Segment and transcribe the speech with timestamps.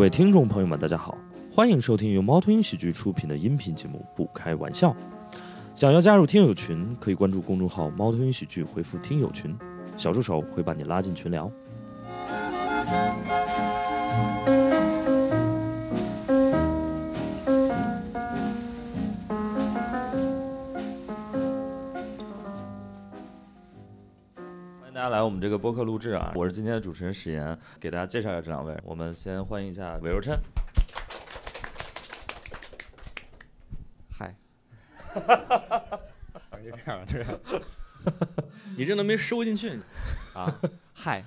[0.00, 1.14] 各位听众朋友们，大家好，
[1.52, 4.92] 欢迎收听由猫头鹰喜剧出品的音频节目《不开玩笑》。
[5.74, 9.54] 想要加入听友群，可以关注公众号“猫头鹰喜剧”，回复“听友群”，
[9.98, 11.52] 小助手会把你拉进群聊。
[25.50, 26.32] 个播客录制啊！
[26.36, 28.78] 我是今天的主持人史岩，给大家介绍一下这两位。
[28.84, 30.38] 我们先欢迎一下韦若琛。
[34.10, 34.34] 嗨，
[35.18, 37.40] 啊就这样，就这样
[38.78, 39.78] 你这都没收进去，
[40.34, 40.54] 啊，
[40.94, 41.24] 嗨，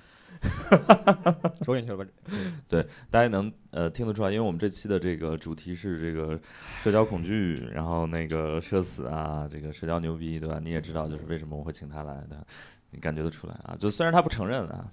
[1.62, 2.04] 收进去了吧？
[2.66, 6.40] 对大家能呃听得出来，因为我们这期的这个主题是这个
[6.82, 10.58] 社交恐惧，然后那个社死啊，这个社交牛逼，对吧？
[10.62, 12.46] 你也知道，就是为什么我会请他来的，
[12.94, 13.76] 你感觉得出来啊？
[13.78, 14.86] 就虽然他不承认啊，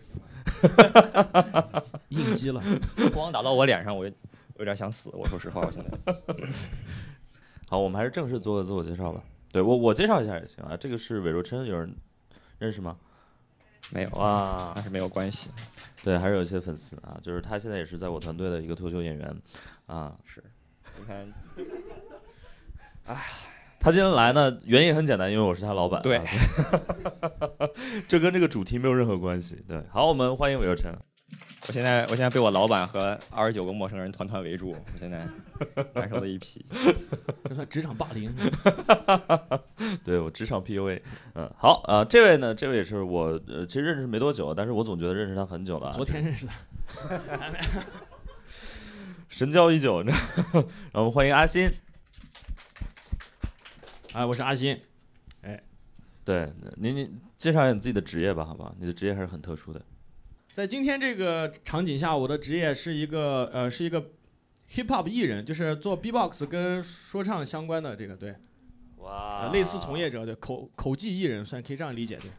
[2.09, 2.61] 应激了。
[3.13, 4.15] 光打到我脸上，我就
[4.57, 5.11] 有点想死。
[5.13, 5.91] 我说实话，我现在
[7.69, 9.23] 好，我们还是正式做个自我介绍吧。
[9.51, 10.75] 对我我介绍一下也行啊。
[10.75, 11.95] 这个是韦若琛，有人
[12.57, 12.97] 认识吗？
[13.91, 15.49] 没有，啊但，是没有关系。
[16.03, 19.41] 对，还是有一些粉丝啊，就是他现在也是在我团队的一个脱口秀演员
[19.85, 20.17] 啊。
[20.25, 20.43] 是，
[20.97, 21.27] 你看，
[23.81, 25.99] 他今天来呢，原因很简单，因为我是他老板。
[26.03, 26.23] 对啊，
[28.07, 29.59] 这跟这个主题没有任何关系。
[29.67, 30.95] 对，好，我们欢迎韦若琛。
[31.67, 35.25] 我现在我现在被我老板和二十九个陌生人团团围住，我现在
[35.95, 36.63] 难受的一批。
[37.49, 38.31] 这算职场霸凌。
[40.05, 41.01] 对我职场 PUA，
[41.33, 46.51] 嗯，好啊、呃这位呢，这位也是我呃，其实认识没多久，但是我总觉得认识他很久了啊，昨天认识的，
[49.27, 50.67] 神交已久，你知道吗。
[50.91, 51.67] 然后我们欢迎阿新，
[54.13, 54.77] 哎，我是阿新，
[56.25, 58.75] 对，您您介绍一下你自己的职业吧，好不好？
[58.77, 59.81] 你的职业还是很特殊的。
[60.51, 64.01] 在今天这个场景下，我的职业是一个呃是一个
[64.69, 68.35] hip hop 艺人，就是做 B-box 跟说唱相关的这个对，
[68.97, 72.29] 哇呃类似从业者对口口技艺人，算可以这样理解对。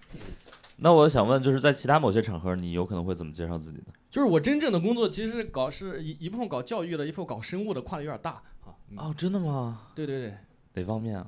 [0.76, 3.86] 那我想问，就是在其他某些场合，你有可能会怎么介绍自己呢？
[4.10, 8.76] 就是我真正的工作其实搞是一一部分搞教育的，一部分搞生物的，跨的有点大啊。
[8.90, 9.88] 嗯哦，真的吗？
[9.94, 10.34] 对对对，
[10.74, 11.26] 哪方面啊？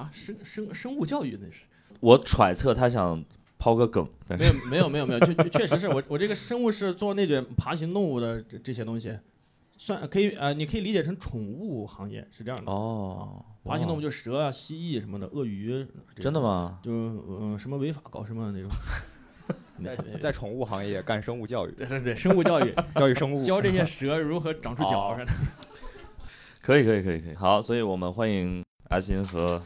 [0.00, 1.62] 啊生生生物教育那是。
[2.00, 3.22] 我揣测他想
[3.58, 9.18] 抛个梗，但没有没有没有没有，确确确实是我我这个生物是做那种爬行动物的这这些东西，
[9.76, 12.72] 算可以呃，你可以理解成宠物行业是这样的。
[12.72, 15.86] 哦，爬行动物就蛇啊、蜥蜴什么的，鳄鱼。
[16.16, 16.40] 真的？
[16.40, 16.78] 吗？
[16.82, 18.70] 就是嗯、什么违法搞什么那种。
[19.82, 25.32] 在在宠物行业干生物教育，对对对，生物教育， 教育生物， 教这些蛇如何长出脚哦似的。
[26.62, 29.60] 可以可以可以可以，好，所以我们欢迎阿新和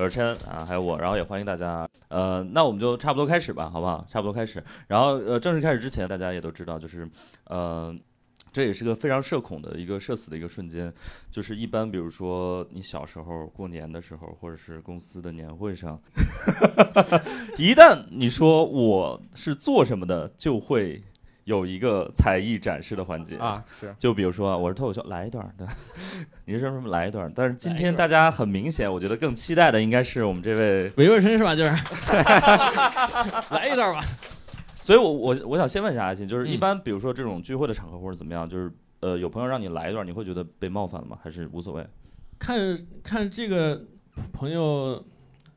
[0.00, 1.88] 尔琛啊，还有我，然后也欢迎大家。
[2.08, 4.04] 呃，那我们就差不多开始吧，好不好？
[4.08, 4.62] 差不多开始。
[4.88, 7.08] 然后呃，正式开始之前，大家也都知道，就是
[7.44, 7.94] 呃，
[8.52, 10.92] 这也是个非常社恐的一个社死的一个瞬间。
[11.30, 16.00] 就是一般比如说你小时候过年的时候，或者是公司的年会上，
[17.58, 21.02] 一旦你说我是做什么的，就会
[21.50, 25.66] 有一个才艺展示的环节啊，是就比如说啊，我是脱口秀，来一段儿的，
[26.46, 27.32] 你是什么什么来一段儿？
[27.34, 31.56] 但是今天大家很明显，我觉得更期待的应该是我们这位，韦若琛是吧？
[31.56, 31.70] 就是
[33.52, 34.04] 来一段吧。
[34.80, 41.18] 所以我我我想先问一下阿信，就是一嗯般比如说这种聚会的场合或者怎么样，就是呃有朋友让你来一段儿，你会觉得被冒犯了吗？
[41.22, 41.84] 还是无所谓？
[42.38, 43.84] 看看这个
[44.32, 45.04] 朋友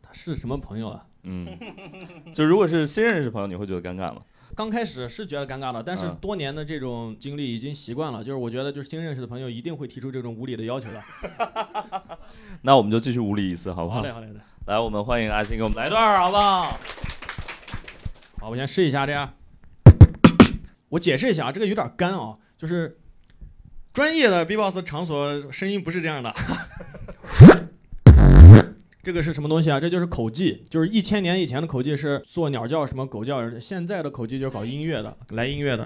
[0.02, 1.06] 他是什么朋友啊？
[1.24, 1.48] 嗯，
[2.34, 4.22] 就如果是新认识朋友，你会觉得尴尬吗？
[4.56, 8.24] 刚开始是觉得尴尬的，但是嗯多年的这种经历已经习惯了。
[8.24, 11.04] 就是我觉得，就是新认识的朋友一定会提出这种无理的要求的。
[12.62, 13.98] 那我们就继续无理一次，好不好？
[13.98, 14.40] 好嘞，好嘞，好嘞。
[14.68, 16.80] 来，我们欢迎阿星给我们来一段儿，好不好？
[18.40, 19.34] 好，我先试一下这样。
[20.90, 23.00] 我解释一下啊，这个有点干啊，就是
[23.92, 26.32] 专业的 B-box 场所声音不是这样的。
[29.04, 29.82] 这个是什么东西啊？
[29.82, 35.86] 这就是口技，就是一千年以前的口技是做鸟叫、什么狗叫，现在的口技就是搞音乐的，来音乐的。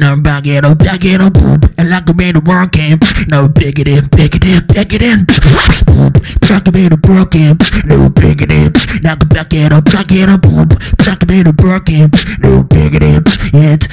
[0.00, 1.70] Now back it up, back it up, poop.
[1.76, 2.98] I like the way the world can.
[3.28, 5.26] Now pick it in, pick it in, pick it in.
[5.26, 7.58] Poop, back it in, broken.
[7.84, 8.72] Now pick it in.
[9.02, 10.70] Now back it up, back it up, poop.
[10.96, 12.10] Back it in, broken.
[12.38, 13.22] Now pick it in.
[13.52, 13.88] It.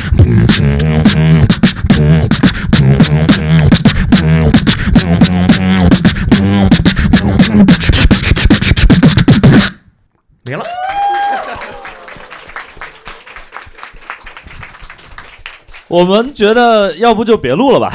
[15.88, 17.92] 我们觉得要不就别录了吧。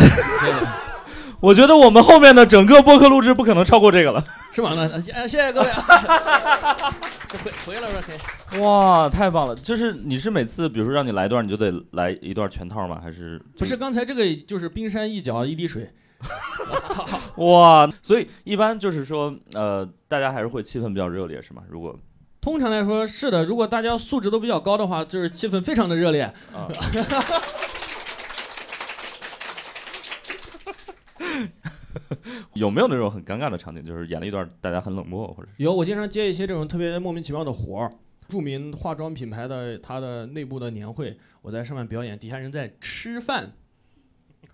[1.41, 4.23] 我觉得我们后面的整个播客录制不可能超过这个了。
[4.53, 4.71] 是吗？
[4.77, 5.81] 那谢谢谢各位 啊。
[7.43, 9.56] 回回了说嘿，哇，太棒了！
[9.56, 13.00] 就是你是每次，比如说让你来一段，你就得来一段全套吗？
[13.03, 13.77] 还是不是？
[13.77, 15.91] 刚才这个就是冰山一角一滴水。
[17.37, 21.62] 哇，所以一般就是说，呃，大家还是会气氛比较热烈，是吗？
[21.69, 21.99] 如果
[22.41, 26.23] 通常来说是的，如果大家素质都比较高的话，就是气氛非常的热烈。
[26.55, 26.69] 啊，
[32.55, 37.93] 有没有那种很尴尬的场景，就是演了一段大家很冷漠，或者是有，我经常接一些这种特别莫名其妙的活儿。
[38.29, 43.53] 著名化妆品牌的它的内部的年会，我在上面表演，底下人在吃饭。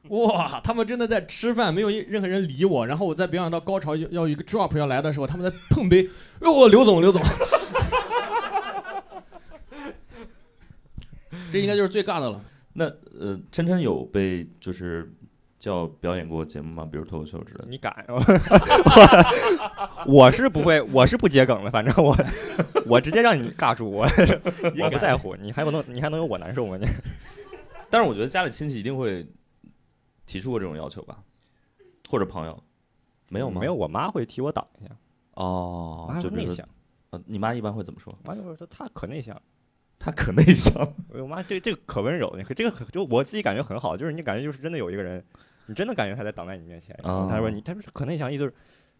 [0.09, 2.87] 哇，他们真的在吃饭，没有一任何人理我。
[2.87, 6.09] 然后我在表演到高潮要要一个 drop 要来的时候，他们在碰杯。
[6.41, 7.23] 哟，刘总，刘总，
[11.53, 12.43] 这应该就是最尬的了。
[12.73, 12.87] 那
[13.19, 15.13] 呃，琛琛有被就是
[15.59, 16.89] 叫表演过节目吗？
[16.91, 17.67] 比如脱口秀之类的？
[17.69, 17.93] 你敢？
[20.07, 22.17] 我是不会，我是不接梗的，反正我
[22.87, 24.07] 我直接让你尬住我，
[24.83, 25.35] 我不在乎。
[25.37, 26.77] 你还不能，你还能有我难受吗？
[26.77, 26.87] 你？
[27.91, 29.27] 但是我觉得家里亲戚一定会
[30.27, 31.19] 提出过这种要求吧，
[32.09, 32.63] 或者朋友
[33.29, 33.61] 没有吗？
[33.61, 34.91] 没有，我妈会替我挡一下。
[35.35, 36.69] 哦我，妈就内向，
[37.11, 38.17] 呃，你妈一般会怎么说？
[38.25, 39.41] 妈就会说她可内向。
[39.99, 40.95] 她可内向。
[41.11, 45.23] 我妈这这个可温柔，这个可就我自己感觉很好，就是你感觉就是真的有一个人，
[45.67, 46.99] 你真的感觉他在挡在你面前。
[47.03, 48.55] 然后她说你，他说可内向，意思就是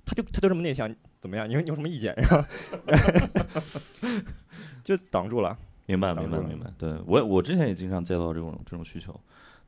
[0.05, 1.49] 他就他就这么内向，怎么样？
[1.49, 2.15] 你有你有什么意见？
[2.19, 2.45] 然后
[4.83, 5.57] 就挡住了。
[5.87, 6.71] 明白，明白，明白。
[6.77, 9.19] 对我，我之前也经常接到这种这种需求，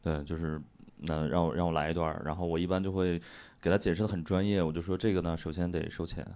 [0.03, 0.61] 对，就是
[0.99, 3.19] 那让我让我来一段，然后我一般就会
[3.61, 6.27] 给他解释的很专业，我就说这个呢，首先得收钱。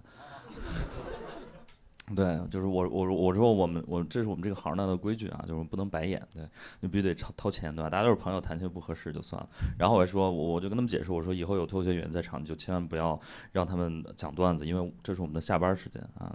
[2.13, 6.47] 对，就是我我我说我们我这是我们这个行当的规矩啊，就是不能白演，对
[6.81, 7.89] 你必须得掏掏钱，对吧？
[7.89, 9.49] 大家都是朋友，谈钱不合适就算了。
[9.79, 13.19] 然后我还说，我我就跟他们解释，我说以后有脱口秀演员在场，你就千万不要
[13.51, 16.31] 让他们讲段子，因为这是我们的下班时间啊。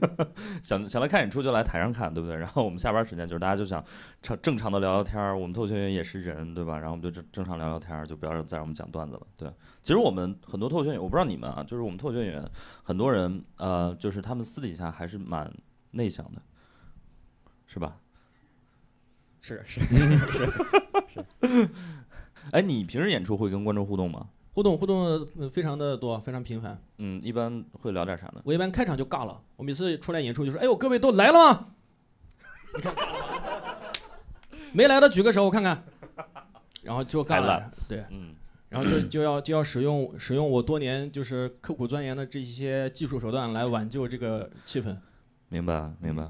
[0.62, 2.34] 想想来看演出就来台上看，对不对？
[2.36, 3.84] 然后我们下班时间就是大家就想
[4.22, 6.78] 正正常的聊聊天儿，我们脱口秀演员也是人，对吧？
[6.78, 9.26] 然后我们就正正常聊聊天儿，就不要再让我们讲段子了。
[9.36, 12.50] 对，其实我们很多脱口秀演员，我不知道你们啊，就是我们脱口秀演员，
[12.82, 15.52] 很多人呃，就是他们私底下还是蛮
[15.92, 16.42] 内向的，
[17.66, 17.96] 是吧？
[19.40, 20.46] 是是是
[21.42, 21.68] 是，
[22.52, 24.28] 哎，你平时演出会跟观众互动吗？
[24.54, 24.98] 互动互动
[25.38, 26.80] 呃非常的多，非常频繁。
[26.98, 28.42] 嗯，一般会聊点啥呢？
[28.44, 31.68] 我一般开场就尬了，我每次出来演出就说：“哎呦，各位都来了吗？
[32.76, 32.94] 你看，
[34.72, 35.82] 没来的举个手，我看看。”
[36.84, 38.34] 然后就尬太了，对，嗯，
[38.72, 44.96] 然后就就要就要使用使用我多年就是刻苦钻研的这些技术手段来挽救这个气氛，
[45.50, 46.26] 明白明白。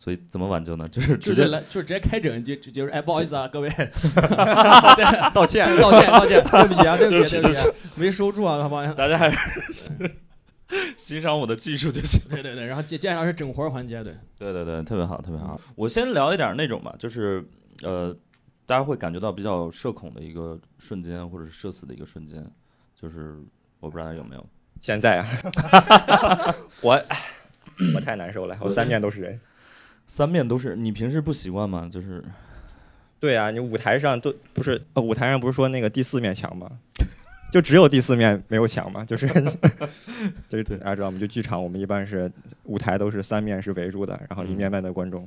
[0.00, 0.86] 所以怎么挽救呢？
[0.88, 3.68] 就是 直接就是来就是直接开整，就就就是哎，不好意思啊，各位，
[5.34, 5.66] 道歉。
[5.76, 8.86] 道歉道歉，对不起啊，对不起对不起啊，没收住啊，好不好？
[8.94, 9.90] 大家还是
[10.96, 12.20] 欣赏我的技术就行。
[12.30, 15.60] 对对对，然后接接下来是整活儿环节，对，对对对，特别好，特别好。
[15.74, 17.44] 我先聊一点那种吧，就是
[17.82, 18.14] 呃，
[18.68, 22.44] 大家会感觉到比较社恐的一个瞬间，或者是社死的一个瞬间，
[22.94, 23.34] 就是
[23.80, 24.46] 我不知道有没有。
[24.82, 25.26] 现在啊，
[26.82, 27.18] 我唉
[27.94, 29.40] 我太难受了，我三面都是人。
[30.06, 31.88] 三面都是，你平时不习惯吗？
[31.90, 32.22] 就是
[33.18, 36.70] 对啊，你舞台上都不是，呃，舞台上不是说那个第四面墙吗？
[37.50, 39.26] 就只有第四面没有墙嘛，就是，
[40.50, 42.30] 对对，大家知道，我们就剧场，我们一般是
[42.64, 45.26] 舞台都是三面是围住的，然后一面面的观众。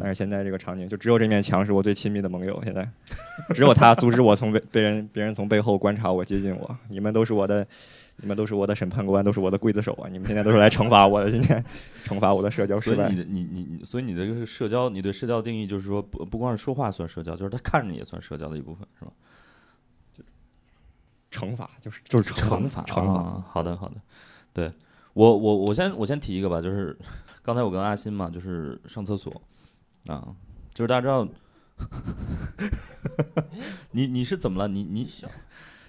[0.00, 2.88] 但是现在这个场景，就只有这面墙是我最亲密的盟友，现在
[3.54, 6.76] 只有他阻止我从被 被人别人从背后观察我、接近我。
[6.88, 7.66] 你们都是我的，
[8.16, 10.08] 你们都是我的审判官，都是我的刽子手啊！
[10.10, 11.64] 你们现在都是来惩罚我的，今天
[12.04, 13.16] 惩罚我的社交失败所以你。
[13.16, 19.12] 的你你你，所以你的这个社交，你对社交定义就是说，不不光是说话算社交，就是他看着你也算社交的一部分，是吧？
[21.30, 23.20] 惩罚就是就是惩罚，惩罚。
[23.20, 23.96] 啊好的好的，
[24.52, 24.72] 对
[25.12, 26.96] 我我我先我先提一个吧，就是
[27.42, 29.30] 刚才我跟阿新嘛，就是上厕所
[30.08, 30.24] 啊，
[30.74, 31.26] 就是大家知道，
[33.92, 34.68] 你你是怎么了？
[34.68, 35.08] 你你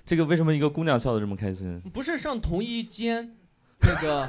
[0.06, 1.82] 这个为什么一个姑娘笑的这么开心？
[1.94, 3.36] 不是上同一间
[3.82, 4.28] 那个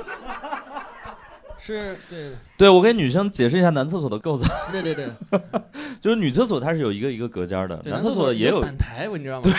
[1.58, 5.08] 是，对对我给女生解释一下男厕所的构造，对对对，
[6.00, 8.60] 就是女厕所它是有一个一个隔间儿的，男厕所也有。
[8.60, 9.50] 散台，你知道吗？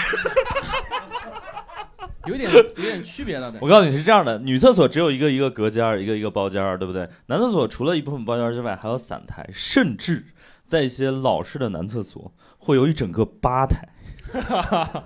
[2.28, 7.08] 有点有点区别了，我告诉你是这样的，女厕所只有一个一个隔间儿，一个一个包间儿，对不对？
[7.28, 10.26] 男厕所除了一部分包间儿之外，还有散台，甚至
[10.66, 13.90] 在一些老式的男厕所会有一整个吧台，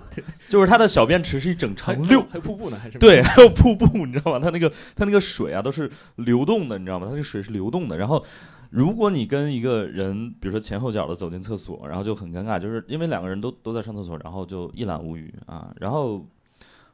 [0.48, 2.20] 就是它的小便池是一整还长溜。
[2.28, 4.38] 还有瀑布呢，还是对，还有瀑布，你知道吗？
[4.38, 7.06] 它那个它那个水啊都是流动的，你知道吗？
[7.06, 7.96] 它那个水是流动的。
[7.96, 8.22] 然后，
[8.70, 15.72] 如果你跟一个人，比如说前后脚的走进厕所，然后就很尴尬，就是因为两个人都都在上厕所，然后就一览无余啊。
[15.80, 16.24] 然后，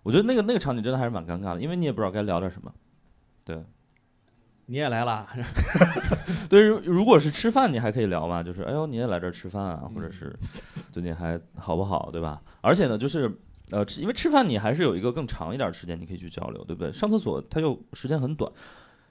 [0.02, 2.73] 我觉得那个那个场景真的还是蛮尴尬的，因为你也不知道该聊点什么。
[3.44, 3.62] 对
[4.66, 5.26] 你也来了，
[6.49, 10.35] 对，如如果是吃饭，你还可以聊嘛，就是哎呦你也来这儿吃饭啊，或者是
[10.90, 12.40] 最近还好不好，对吧？
[12.61, 13.30] 而且呢，就是
[13.71, 16.92] 呃，吃因为吃饭你还是有一个更长一点的时间，你可以去交流，对不对？
[16.92, 18.50] 上厕所它又时间很短，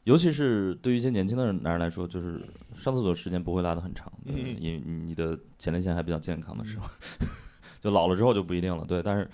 [0.05, 2.39] 尤其是对于一些年轻的人男人来说，就是
[2.73, 6.87] 上厕所时间不会拉得很长，嗯因你你的前列腺还比较健康的时候，
[7.81, 9.29] 就老了之后就不一定了，对，但是。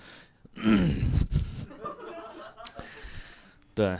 [3.74, 3.96] 对，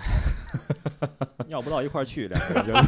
[1.47, 2.83] 尿不到一块儿去，两个人就是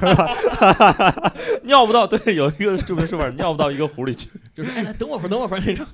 [1.62, 4.29] 尿不到，对，有一个著名说法，尿不到一个壶里去。
[4.53, 5.87] 就是哎，等我会儿，等我会儿那种。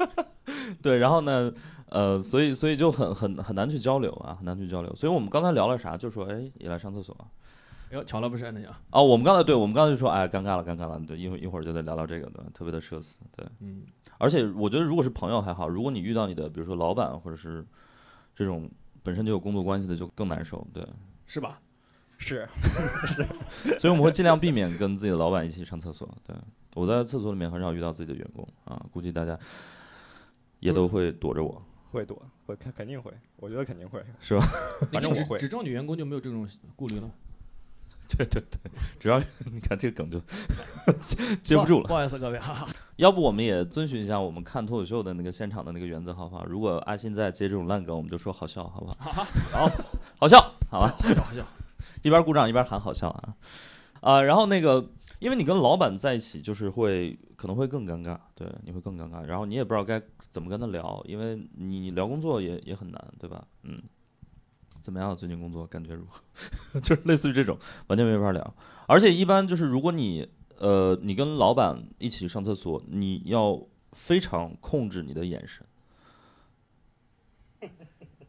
[0.80, 1.52] 对，然后呢，
[1.90, 4.94] 呃，所以所以就很很很难去交流啊，很难去交流。
[4.94, 5.96] 所以我们刚才聊了啥？
[5.98, 7.28] 就说，哎，也来上厕所啊。
[7.90, 10.98] 哎呦，巧了不是那样，哦，我们刚才对，我们刚才就说，哎，尴尬了，尴尬了。
[11.06, 12.42] 对，一会儿一会儿就得聊聊这个，对？
[12.54, 13.46] 特别的社死，对。
[13.60, 13.82] 嗯，
[14.18, 17.64] 而且我觉得，如果是朋友还好，如果你遇到你的，比如说老板或者是
[18.34, 18.70] 这种
[19.02, 20.86] 本身就有工作关系的，就更难受，对。
[21.26, 21.60] 是吧？
[22.18, 22.48] 是
[23.06, 23.26] 是
[23.78, 26.08] 所以我们会尽量避免跟自己的老板一起上厕所。
[26.26, 26.34] 对
[26.74, 29.38] 我在厕所里面很少遇到自己的员工啊，估计大家
[30.60, 31.62] 也都会躲着我。
[31.90, 34.02] 会躲，会肯肯定会，我觉得肯定会。
[34.18, 34.40] 是吧
[34.90, 37.10] 反正我会只招女员工就没有这种顾虑了，
[38.08, 39.18] 对 对对，只要
[39.52, 40.20] 你看这个梗就
[41.42, 41.86] 接不住了。
[41.88, 42.66] 不好意思各位，哈哈。
[42.96, 46.44] 要不我们也遵循一下我们看脱口秀的那个现场的那个原则，好不好？
[46.46, 49.24] 如果阿信在接这种烂梗，我们就说好笑，好不好？
[49.52, 49.70] 好，
[50.18, 50.38] 好笑，
[50.70, 50.94] 好吧？
[50.98, 51.44] 好笑好笑。
[52.02, 53.34] 一边鼓掌一边喊好笑啊
[54.00, 54.22] 啊！
[54.22, 59.22] 然后那个，因为你跟老板在一起，就是会可能会更尴尬，对，你会更尴尬。
[59.22, 63.44] 然后你也不知道该怎么跟他聊，因为你你聊工作也也很难，对吧？
[63.64, 63.82] 嗯，
[64.80, 65.16] 怎么样？
[65.16, 66.22] 最近工作感觉如何？
[66.80, 68.54] 就是类似于这种，完全没法聊。
[68.86, 70.28] 而且一般就是如果你
[70.58, 73.60] 呃你跟老板一起上厕所，你要
[73.92, 75.66] 非常控制你的眼神，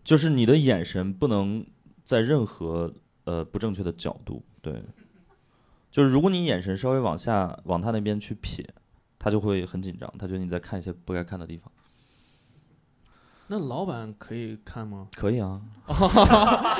[0.04, 1.66] 就是你的眼神不能
[2.04, 2.94] 在任何
[3.26, 4.82] 呃不正确的角度，对，
[5.92, 8.66] 就是如果你眼神稍微往下往他那边去撇，
[9.20, 11.72] 他就会很紧张，他觉得你在看一些不该看的地方。
[13.48, 15.08] 那老板可以看吗？
[15.16, 15.62] 可以啊，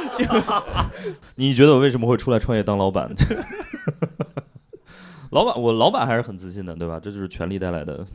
[1.36, 3.10] 你觉得我为什么会出来创业当老板？
[5.32, 7.00] 老板，我老板还是很自信的，对吧？
[7.00, 8.06] 这就是权力带来的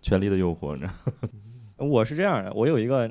[0.00, 1.86] 权力的诱惑，你知道吗？
[1.86, 3.10] 我是这样的，我有一个，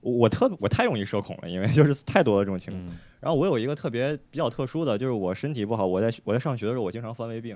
[0.00, 2.86] 我我特我太容易社恐了，因为就是太多的这种情况。
[2.86, 7.54] 嗯然后我有一个特别比较特殊的，就是我身体不好，我在我在上学的时候，我经常犯胃病。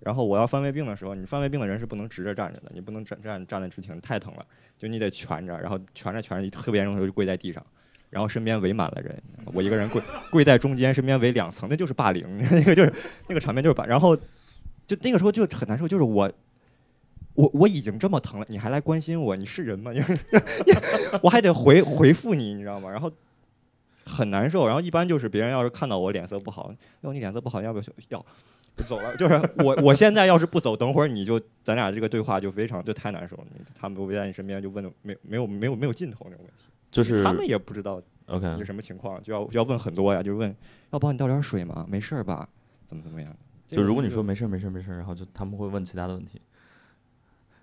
[0.00, 4.46] 然后我要犯胃病的时候，你犯胃病的人是不能直着站着的，你不能站站站的直挺，太疼了，
[4.78, 7.64] 就你得蜷着，然后蜷着蜷着，特别严重的时候就跪在地上，
[8.10, 9.22] 然后身边围满了人，
[9.52, 12.92] 我一个人跪跪在中间，身边围两层，那就是霸凌，那个就是
[13.28, 14.16] 那个场面就是霸，然后
[14.86, 16.30] 就那个时候就很难受，就是我。
[17.36, 19.34] 我我已经这么疼了，你还来关心我？
[19.34, 19.92] 你是人吗？
[19.92, 20.16] 就 是
[21.20, 22.88] 我还得回回复你，你知道吗？
[22.88, 23.10] 然后
[24.04, 24.68] 很难受。
[24.68, 28.26] 然后一般就是别人要是看到我脸色不好，哟你脸色不好，要不要要
[28.76, 29.16] 就走了？
[29.16, 33.44] 就是我我现在要是不走，等会儿你就咱俩这个对话就非常就太难受了。
[33.74, 40.54] 他们围在你身边就问没没有没有没有尽头那种问题，就是他们也不知道 OK，你什么情况，就要就要问很多呀，就问
[40.90, 41.86] 要帮你倒点水吗？
[41.88, 42.48] 没事儿吧？
[42.86, 43.34] 怎么怎么样？
[43.68, 46.40] 就如果你说没事儿没事儿没事儿，然后就他们会问其他的问题，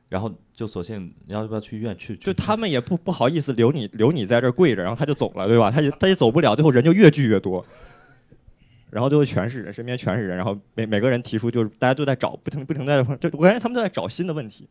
[0.10, 2.15] 然后就索性你要不要去医院去？
[2.18, 5.70] 去就他们也不不好意思留你留你在这儿跪着，然后他就走了，对吧？
[5.70, 7.65] 他也他也走不了，最后人就越聚越多，
[8.92, 14.70] 然后最后全是人，身边全是人，然后每每个人提出就是大家都在找，不停不停在就我感觉他们都在找新的问题，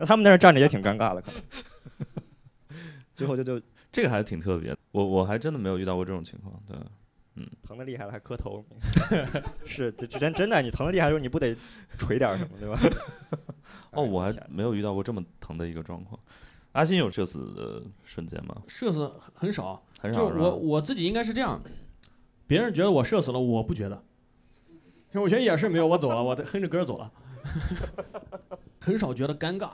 [0.00, 1.40] 他们在那儿站着也挺尴尬的，可能
[3.16, 3.60] 最后就就
[3.92, 6.76] 这个还挺特别的，我我还真的没有遇到过这种情况，对。
[7.36, 8.64] 嗯疼的厉害了还磕头，
[9.66, 11.52] 是真真的，你疼的厉害的时候你不得
[11.98, 12.78] 捶点什么，对吧？
[13.90, 16.16] 哦，我还没有遇到过这么疼的一个状况。
[16.70, 18.62] 阿信有社死的瞬间吗？
[18.68, 20.36] 社死很很少，很少就？
[20.36, 21.60] 我我自己应该是这样，
[22.46, 24.02] 别人觉得我社死了，我不觉得。
[25.08, 27.10] 其 实我觉得也是没有，我走了，我哼着歌走了，
[28.80, 29.70] 很少觉得尴尬。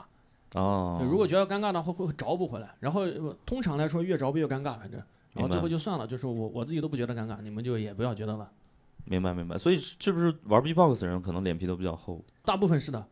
[0.53, 2.75] 哦对，，如果觉得尴尬的话，会会找补回来。
[2.79, 5.01] 然后呃通常来说，越着补越尴尬，反正。
[5.33, 8.51] 然后最后就算了，就是我我自己都不觉得尴尬，你们就也不要觉得了。
[9.05, 9.57] 明白明白。
[9.57, 12.23] 所以是不是玩 B-box 的人可能脸皮都比较厚？
[12.43, 13.07] 大部分是的，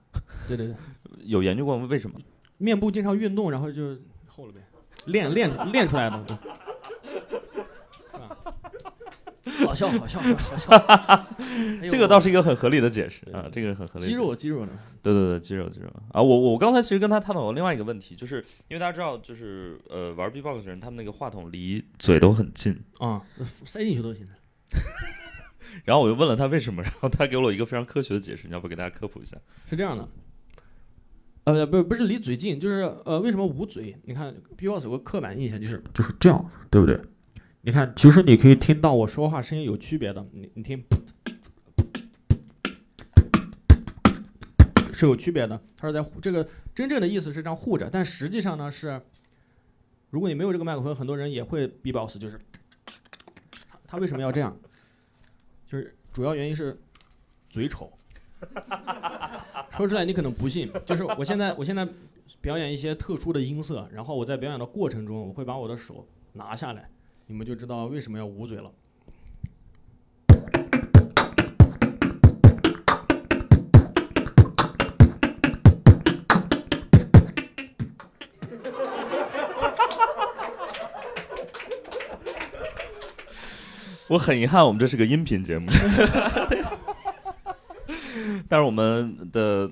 [0.47, 0.75] 对对对，
[1.23, 2.19] 有研究过为什么？
[2.57, 3.97] 面部经常运动，然后就
[4.27, 4.61] 厚了呗，
[5.05, 6.39] 练练练出来的。
[9.65, 10.71] 好笑，好笑，好笑。
[11.81, 14.05] 哎呦这个倒是一个很合理的解释啊，这个很合理。
[14.05, 14.71] 肌肉，肌肉呢。
[15.01, 16.21] 对对对，肌肉肌肉啊！
[16.21, 23.21] 我我刚才其实跟他探讨过另外一个问题，就是因为大家知道，就是呃玩 B-box 的人，他们那个话筒离嘴都很近，啊、
[23.65, 24.27] 塞进去都行。
[25.85, 29.37] 然后我就问了他为什么，然后他给了我一个非常科学的解释，你要不给大家科普一下？
[29.65, 30.07] 是这样的，
[31.45, 33.95] 呃，不不是离嘴近，就是呃，为什么捂嘴？
[34.03, 36.99] 你看 B-box 有个刻板印象，就是就是这样，对不对？
[37.61, 40.81] 你看，其实你可以听到我说话声音有区别的，你你听，
[44.93, 49.01] 是有区别的，它是在这个真正的意思是这样护着，但实际上呢是，
[50.09, 52.39] 如果你没有这个麦克风，很多人也会 B-box，就是
[53.67, 54.57] 他他为什么要这样？
[55.67, 56.79] 就是主要原因是
[57.49, 57.91] 嘴丑。
[59.75, 61.87] 说出来你可能不信，就是我现在我现在
[62.39, 66.89] 表演一些特殊的音色，然后我在表演的过程中，我会把我的手拿下来，
[67.31, 68.71] 你们就知道为什么要捂嘴了。
[84.07, 85.67] 我很遗憾，我们这是个音频节目，
[88.49, 89.69] 但是我们的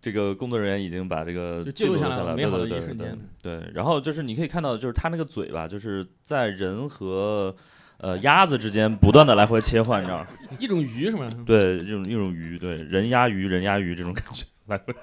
[0.00, 7.54] 这个工作人员已经把这个记录下来了美好的对对对对一瞬间对，然后就是你可以看到，就是他那个嘴吧，就是在人和
[7.98, 10.26] 呃鸭子之间不断的来回切换，你知道吗？
[10.60, 11.28] 一种鱼是吗？
[11.44, 14.94] 对，这种一种鱼，对，人鸭鱼，人鸭鱼这种感觉来回。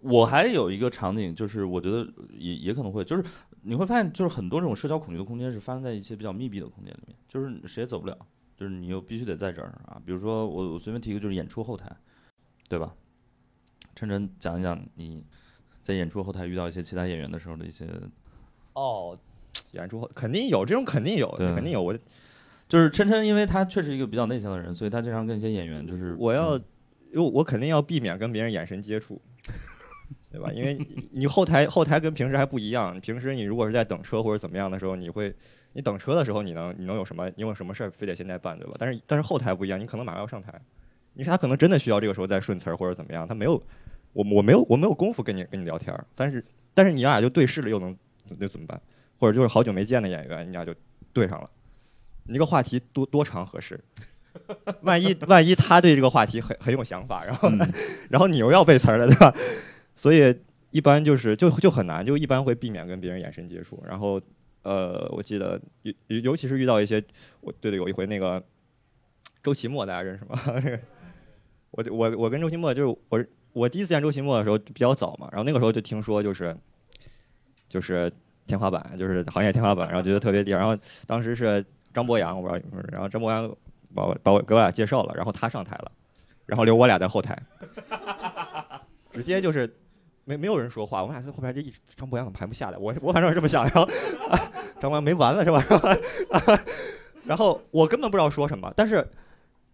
[0.00, 3.22] 我还有一个场景，就是我觉得也也可能会，就是
[3.62, 8.16] 你会发现，就是很多这种社交恐惧的空间是发生在一些比较密闭的空间里面，就是谁也走不了，
[8.56, 10.02] 就是你又必须得在这儿啊。
[10.04, 11.88] 比如说我我随便提一个，就是演出后台，
[12.72, 12.94] 对吧？
[13.94, 15.22] 琛琛讲一讲你
[15.82, 17.86] 在演出后台遇到一些其他演员的时候的一些，
[18.72, 19.14] 哦，
[19.72, 21.82] 演出后肯定有这种，肯定有，肯定有。
[21.82, 21.94] 我
[22.66, 26.64] 就是琛琛，因为他确实一个比较内向的人，所以他经常跟一些演员就是我要，嗯
[27.12, 29.20] 因为我肯定要避免跟别人眼神接触，
[30.30, 30.50] 对吧？
[30.50, 35.34] 因为你你后台后台跟平时还不一样，平时你如果是在等车或者怎么样的时候，你会
[35.74, 38.74] 你等车的时候你能你能有什么你有什么事儿非得现在办，对吧？
[38.78, 40.58] 但是但是后台不一样，你可能马上要上台，
[41.14, 43.62] 你他可能真的需要这个时候再顺词儿或者怎么样，他没有
[44.12, 46.44] 我我没有我没有功夫跟你跟你聊天儿，但是
[46.74, 47.96] 但是你俩就对视了又能
[48.38, 48.80] 那怎么办？
[49.18, 50.74] 或者就是好久没见的演员，你俩就
[51.12, 51.48] 对上了，
[52.24, 53.78] 你这个话题多多长合适？
[54.80, 57.72] 万一万一他对这个话题很很有想法，然后、嗯
[58.08, 59.34] 然后你又要背词儿了，对吧？
[59.94, 60.34] 所以
[60.70, 63.82] 一般就是就就很难，就一般会避免跟别人眼神接触。
[63.86, 64.20] 然后
[64.62, 67.02] 呃，我记得尤尤尤其是遇到一些，
[67.42, 68.42] 我对对，有一回那个
[69.42, 70.38] 周奇墨，大家认识吗？
[71.72, 76.54] 我我我跟周奇墨就是我我第一次见周奇墨的时候比较早嘛，然后那个时候就听说就是
[77.66, 78.12] 就是
[78.46, 80.58] 天花板，就是行业天花板，然后觉得特别厉害。
[80.58, 83.48] 然后当时是张博洋，我不知道，然后张博洋
[83.94, 85.90] 把我把我给我俩介绍了，然后他上台了，
[86.44, 87.40] 然后留我俩在后台，
[89.10, 89.74] 直接就是
[90.26, 92.76] 没没有人说话，我们俩在后边就一直张博洋怎么还不下来？
[92.76, 93.82] 我我反正是这么想，然后、
[94.28, 94.36] 啊、
[94.78, 95.64] 张博洋没完了是吧？
[97.24, 99.06] 然后我根本不知道说什么，但是。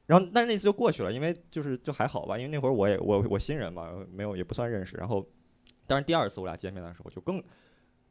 [0.09, 4.97] 然后，但是那次就过去了，因为就是就还好吧，因为那会儿我也我我新人嘛，没有也不算认识。
[4.97, 5.23] 然后，
[5.87, 7.43] 但是第二次我俩见面的时候就更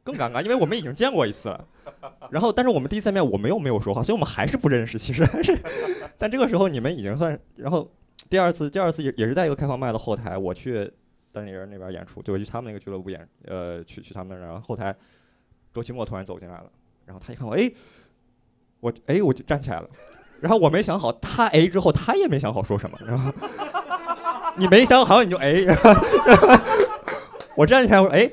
[0.04, 1.68] 更尴尬，因为我们已经见过一次了。
[2.30, 4.96] 然后，但是我们第一次见面我们又没有说话，所以我们还是不认识。
[4.96, 5.58] 其实还是，
[6.16, 7.36] 但这个时候你们已经算。
[7.56, 7.90] 然后
[8.30, 10.88] 第二次第二次也也是在一个开放麦的后台，我去
[11.32, 14.94] 丹尼人那边演出，就去他们那个俱乐部演，呃，去去他们那儿，然后后台
[15.72, 16.70] 周奇墨突然走进来了，
[17.06, 17.68] 然后他一看我，哎，
[18.78, 19.90] 我哎我就站起来了。
[20.40, 23.32] 然后我没想好，他 A 之后他也没想好说什么，然后
[24.56, 25.66] 你没想好你就 A，
[27.56, 28.30] 我站起来我说哎，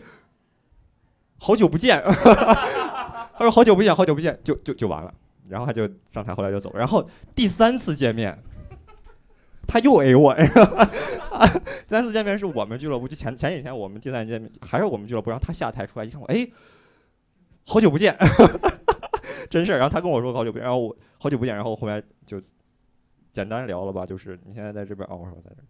[1.40, 5.14] 好久不见，他说好久不见，好久不见，就就就完了，
[5.50, 6.72] 然后他就上台，后来就走。
[6.76, 8.38] 然后第三次见面，
[9.68, 10.34] 他又 A 我，
[11.88, 16.48] 第三次见面是我们俱乐部，就前前几天我们第三次见面还是我们俱乐部，然后他下台出来一看我，哎，
[17.66, 18.16] 好久不见。
[19.50, 22.42] 真事儿，然后他跟我说好久不见，然后我好久不见，然后后来就
[23.32, 25.66] 简单聊了吧，就是你现在在这边哦，我说我在这儿，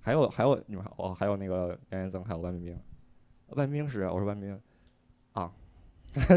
[0.00, 2.78] 还有还有你们哦，还有那个杨延增，还有万冰冰，
[3.48, 4.60] 万冰冰是我说万冰冰
[5.32, 5.50] 啊，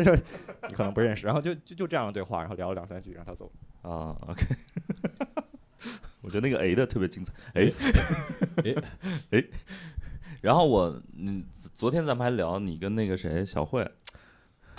[0.04, 0.16] 就
[0.70, 3.52] 你可能不认识，然后就就就这样对话，然后聊了两三句，让他走。
[3.84, 4.46] 啊，OK，
[6.22, 7.72] 我觉得那个 A 的特别精彩，哎
[8.66, 8.76] 哎
[9.32, 9.44] 哎，
[10.42, 13.90] 然后我嗯，昨天咱们还聊你跟那个谁小慧，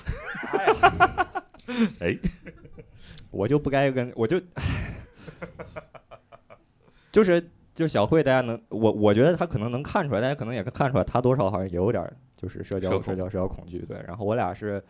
[2.00, 2.18] 哎，
[3.30, 4.40] 我就不该跟我就，
[7.12, 7.40] 就是
[7.74, 14.02] 就是小慧，大家能我我觉得他可能能看出来，大家可能也看出来，他多少好像也有点儿就是社交社交社交恐惧，对。
[14.06, 14.82] 然后我俩是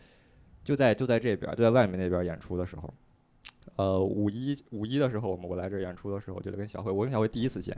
[0.64, 2.92] 就在就在这边儿，就在外面那边儿演出的时候，
[3.76, 7.76] 呃，五一五一的时候，我们我来这儿演出的时候，就跟小慧，我跟小慧第一次见，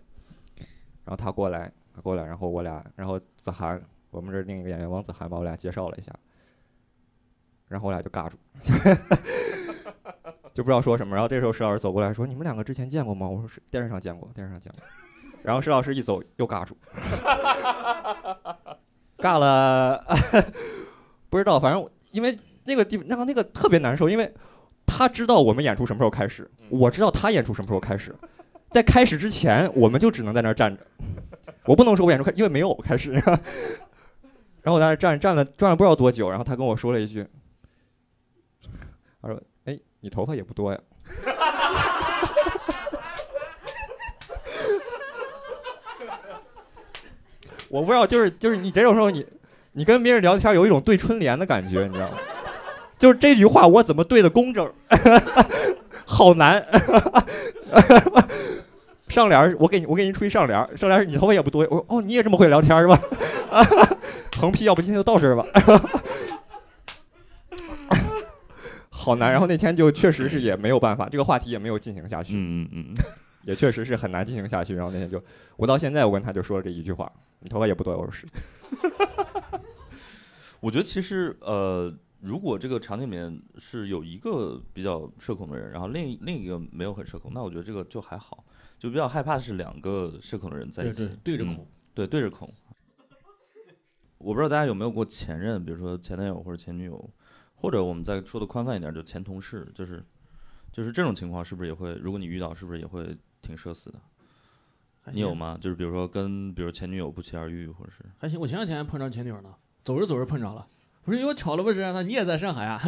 [1.05, 6.13] 然后他过来，他过来，然后我俩，然后子涵，我们这儿另一个演员王子涵把我俩介绍了一下，
[7.71, 8.37] 然后我俩就尬住。
[10.53, 11.15] 就不知道说什么。
[11.15, 14.83] 然后这时候石老师走过来说：“你们两个之前见过吗？”我说：“是电视上见过，电视上见过。”
[15.43, 16.77] 然后石老师一走又尬住，
[19.17, 20.05] 尬了，
[21.31, 24.31] 不知道，反正因为那个地那个那个特别难受，因为
[24.85, 28.15] 他知道我们演出什么时候开始，我知道他演出什么时候开始，
[28.71, 30.85] 在开始之前我们就只能在那儿站着，
[31.65, 33.13] 我不能说我演出开，因为没有开始。
[34.63, 37.27] 然后我在那儿站站了站了不知道多久，然后他跟我说了一句，
[39.23, 40.79] 他说：“哎，你头发也不多呀。
[47.69, 49.27] ”我不知道，就是就是你这种时候你，
[49.73, 52.19] 你跟别人聊天有一种对春联的感觉，你知道吗？
[52.99, 54.71] 就是这句话我怎么对的工整，
[56.05, 56.67] 好难。
[59.09, 63.01] 上联儿我给你我给你出一上联儿，上联儿是你头发也不多，我说哦你也这么会聊天是吧？
[64.39, 65.45] 横批要不今天就到这儿吧。
[69.01, 72.95] 好难，然后那天就确实是也没有办法，这个话题也没有进行下去，嗯嗯嗯，
[73.49, 74.75] 也确实是很难进行下去。
[74.75, 75.23] 然后那天就，
[75.57, 77.11] 我到现在我跟他就说了这一句话
[77.41, 78.27] ：“你头发也不多。”我说是。
[80.61, 88.45] 我觉得其实呃，如果这个场景里面是有一个比较社恐的人，然后另另一个没有很社恐，那我觉得这个就还好。
[88.79, 91.67] 就比较害怕的是两个社恐的人在一起对，对着嗯恐。
[91.95, 92.53] 对，对着恐。
[94.19, 97.11] 我不知道大家有没有过前任，比如说前男友或者前女友，
[97.61, 100.03] 或者我们再说的宽泛一点，就前同事，就是
[100.73, 101.93] 就是这种情况，是不是也会？
[101.95, 104.01] 如果你遇到，是不是也会挺社死的？
[105.13, 105.59] 你有吗？
[105.61, 110.67] 就是比如说跟比如前女友不期而遇，或者是还行，我前两天还碰着前女友呢，走着走着碰着了。
[111.05, 111.81] 我说哟，巧了不是？
[111.93, 112.81] 他你也在上海啊？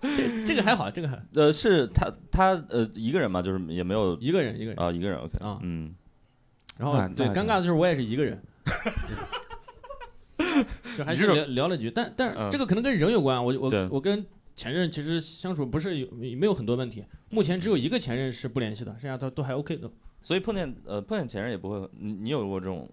[0.00, 4.78] 这 这个还好，这个还呃，是他他呃一个人嘛，就是也没有一个人一个人。
[4.78, 5.94] 啊一个人 OK 啊嗯，
[6.78, 8.40] 然后对尴尬的就是我也是一个人，
[10.96, 13.42] 就还是聊聊了几句，但但这个可能跟人有关。
[13.42, 19.90] 我我我跟前任其实相处不是有没有很多问题，目前只有一个前任是不联系的，剩下都都还 OK 的。
[20.22, 22.88] 所以碰见呃碰见前任也不会，你你有过这种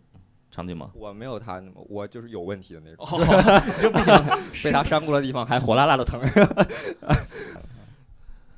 [0.52, 0.92] 场景吗？
[0.94, 3.18] 我没有他那么，我就是有问题的那种，哦，
[3.82, 4.14] 就不行，
[4.64, 6.22] 被他扇过的地方还火辣辣的疼。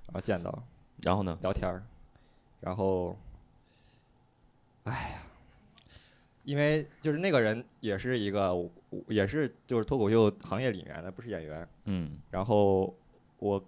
[0.08, 0.64] 然后见到
[1.04, 1.38] 然后呢？
[1.42, 1.84] 聊天儿，
[2.60, 3.18] 然后，
[4.86, 5.20] 哎呀，
[6.44, 8.56] 因为就是那个人也是一个，
[9.08, 11.68] 也是就是脱口秀行业里面的，不是演员。
[11.86, 12.18] 嗯。
[12.32, 12.96] 然后
[13.38, 13.64] 我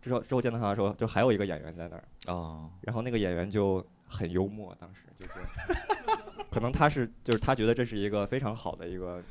[0.00, 2.04] 之后之后见到他的时候，就还有一个演员在那儿，
[2.34, 5.32] 啊然后那个演员就很幽默，当时就是，
[6.50, 9.22] 可能他是就是他觉得这是一个非常好的一个，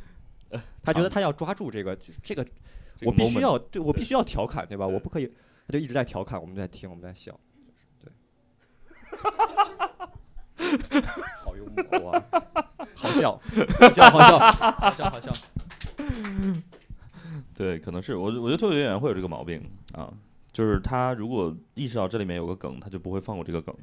[0.84, 2.44] 他觉得他要抓住这个这个，
[2.96, 4.86] 这个我必须要对我必须要调侃对吧？
[4.88, 5.28] 我不可以，
[5.68, 7.40] 他就一直在调侃，我们在听，我们在笑，
[8.02, 8.12] 对，
[11.44, 12.24] 好幽默啊，
[12.96, 13.40] 好笑，
[13.80, 15.32] 好笑好笑好笑好笑。
[17.54, 19.64] 对，可能是我我觉得脱口秀演员会有这个毛病
[19.94, 20.12] 啊，
[20.52, 23.76] 就是他如果意识到这里面有个梗，他就不会放过这个梗。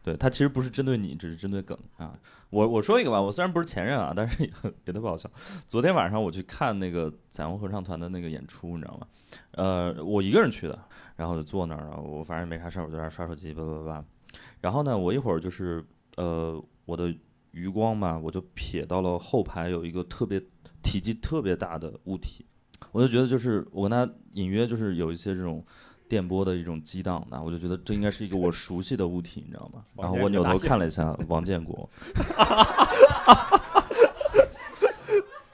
[0.00, 2.14] 对他其实不是针对你，只是针对梗啊。
[2.50, 5.28] 我我说一个吧，我虽然不是前任啊，但是也很也特 别好笑。
[5.66, 9.06] 昨天晚上我去看那个彩虹合唱团的那个演出，你知道吗？
[9.50, 10.78] 呃，我一个人去的，
[11.16, 14.04] 然后就坐那儿，了我反正没啥事儿，我就在那儿刷手机，叭叭叭。
[14.60, 15.84] 然后呢，我一会儿就是
[16.18, 17.14] 呃，我的
[17.52, 20.42] 余光嘛，我就瞥到了后排有一个特别
[20.82, 22.44] 体积特别大的物体，
[22.90, 25.64] 我就觉得就是我跟他隐约就是有一些这种
[26.08, 29.84] 电波的一种激荡的，我就觉得这应该是一个我熟悉的物体，你知道吗？
[29.96, 31.88] 然后我扭头看了一下王建国，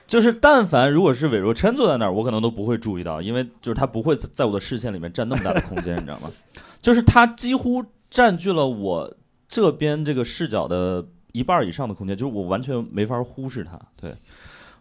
[0.06, 6.30] 就是但凡如果是韦若琛坐在那儿，我可能都不会注意到，因为就是他不会在我的视线里面占那么大的空间，你知道吗？
[6.80, 9.14] 就是他几乎占据了我
[9.54, 14.12] 这边这个视角的一半儿以上的空间，就是我完全没法忽视它，对。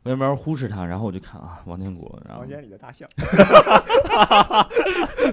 [0.02, 3.08] 我没法忽视它，然后我就看啊，王建国，然后房间里的大象，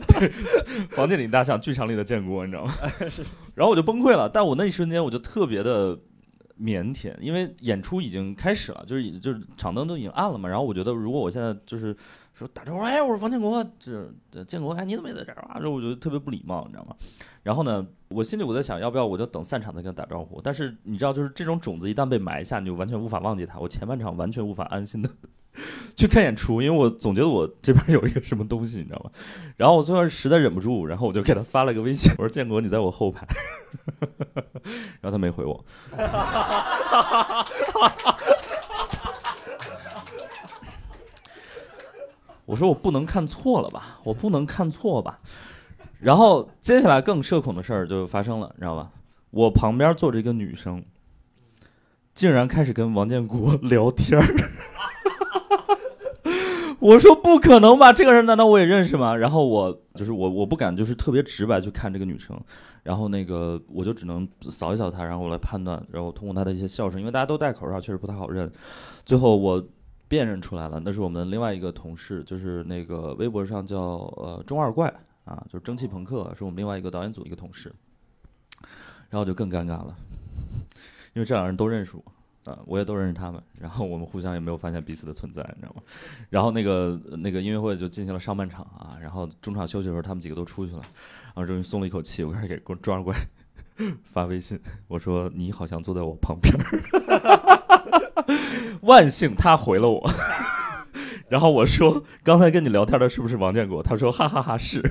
[0.06, 0.28] 对
[0.94, 2.74] 房间里的大象，剧场里的建国，你知道吗？
[3.56, 5.96] 然后我就崩溃了，但我那一瞬间我就特别的
[6.60, 10.46] 腼腆，因为演出已经开始了，就是已就是场灯都已经暗了嘛。
[10.48, 11.96] 然后我觉得，如果我现在就是
[12.40, 14.10] 说打招呼，哎，我是王建国，这
[14.44, 15.60] 建国，哎，你怎么也在这儿啊？
[15.60, 16.96] 这我觉得特别不礼貌，你知道吗？
[17.42, 20.40] 然后呢，我心里我在想，要不要我就等散场再跟他打招呼？
[20.40, 23.58] 但是你知道，就是这种种子一旦被埋下，你就完全无法忘记他。
[23.58, 25.10] 我前半场完全无法安心的
[25.94, 29.10] 去看演出，因为我总觉得我这边有一个什么东西，你知道吗？
[29.58, 33.26] 然后我最后实在忍不住，然后我就给他发了个微信，我说：“建国，你在我后排。
[35.02, 35.62] ”然后他没回我。
[42.50, 45.20] 我说我不能看错了吧，我不能看错吧。
[46.00, 48.90] 然后接下来更社恐的事儿就发生了，你知道吧？
[49.30, 50.82] 我旁边坐着一个女生，
[52.12, 54.26] 竟然开始跟王建国 聊天儿。
[56.80, 59.14] 我说不可能吧，这个人难道我也认识吗？
[59.14, 62.36] 然后我就是我我不敢就是特别直白去看这个女生，
[62.82, 68.50] 然后那个我就只能扫一扫她，然后我来判断，然后通过她的一些笑声，因为大家都戴口罩，确实不太好认。
[69.04, 69.62] 最后我
[70.10, 73.78] 辨认出来了，那是我们另外一个同事，就是那个微博上叫
[74.16, 74.92] 呃中二怪
[75.24, 77.72] 啊，就是蒸汽朋克，是我们另外一个导演组一个同事。
[79.08, 79.94] 然后就更尴尬了，
[81.14, 85.82] 因为这两个人都认识我，啊，我也都认识他们，然后我们互相也没有发现彼此的存在，你知道吗？
[86.28, 90.82] 然后那个那个音乐会就进行了上半场啊，然后中场休息的时候，他们几个都出去了，
[91.26, 93.14] 然后终于松了一口气，我开始给中二怪
[94.04, 96.54] 发微信，我说你好像坐在我旁边，
[98.82, 100.10] 万幸他回了我，
[101.28, 103.82] 然后我说刚才跟你聊天的是不是王建国？
[103.82, 104.82] 他说哈哈哈是，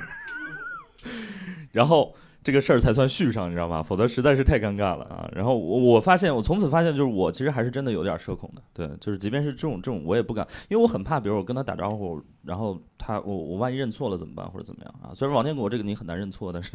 [1.71, 2.15] 然后。
[2.41, 3.83] 这个事儿才算续上，你知道吗？
[3.83, 5.29] 否则实在是太尴尬了啊！
[5.35, 8.61] 然后我我发现，我从此发现，就是我其实还是真的有点社恐的。
[8.73, 15.11] 对，就是即便是这种这种，我也不敢，因为我很怕，比如我跟他打招呼，然后他我我万一认错了怎么办，或者怎么样啊？
[15.13, 16.71] 虽然王建国这个你很难认错，但是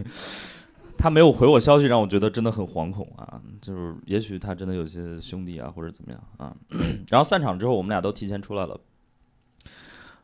[0.96, 3.40] 他没有回我消息，让我觉得真的很惶恐啊！
[3.60, 6.56] 就是也许他真的有些兄弟啊，或者怎么样啊？
[7.10, 8.80] 然后散场之后，我们俩都提前出来了。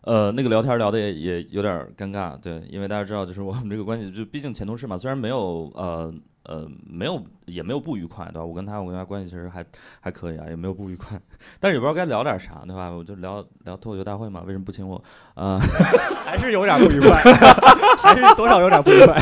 [0.02, 6.10] 呃，那个聊天聊的也也有点尴尬，对，因为大家知道，就是我们这个关系，就毕竟前同事嘛，虽然没有呃
[6.50, 8.44] 呃没有也没有不愉快，对吧？
[8.44, 9.64] 我跟他我跟他关系其实还
[10.00, 11.16] 还可以啊，也没有不愉快，
[11.60, 12.90] 但是也不知道该聊点啥，对吧？
[12.90, 15.02] 我就聊聊脱口秀大会嘛，为什么不请我？
[15.34, 15.58] 啊，
[16.26, 17.22] 还是有点不愉快，
[18.02, 19.16] 还是多少有点不愉快，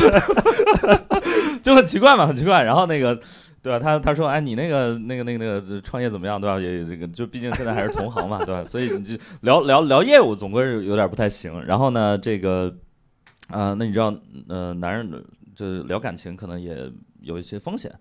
[1.61, 2.63] 就很奇怪嘛，很奇怪。
[2.63, 3.19] 然后那个。
[3.61, 3.77] 对吧？
[3.77, 6.39] 他他说，哎，你那个那个那个那个创业怎么样？
[6.39, 6.57] 对吧？
[6.57, 8.63] 也这个就毕竟现在还是同行嘛，对吧？
[8.63, 11.61] 所以你就聊聊聊业务，总归是有点不太行。
[11.65, 12.73] 然后呢，这个
[13.49, 14.15] 啊，那你知道，
[14.47, 15.11] 呃，男人
[15.57, 16.89] 就聊感情可能也
[17.21, 17.93] 有一些风险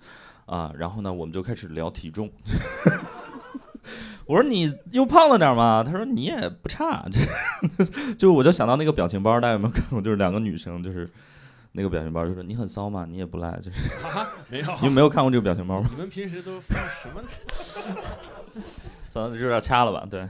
[0.46, 0.72] 啊。
[0.76, 2.30] 然后呢，我们就开始聊体重。
[4.26, 5.82] 我说你又胖了点嘛？
[5.84, 7.06] 他说你也不差。
[7.10, 10.00] 就 就我就想到那个表情包，大家有没有看过？
[10.00, 11.08] 就是两个女生，就是。
[11.72, 13.82] 那个表情包就说你很骚嘛，你也不赖，就是
[14.48, 15.88] 没有，你们没有看过这个表情包吗？
[15.92, 17.22] 你们平时都放什么？
[19.06, 20.04] 算了，有点掐了吧？
[20.10, 20.22] 对，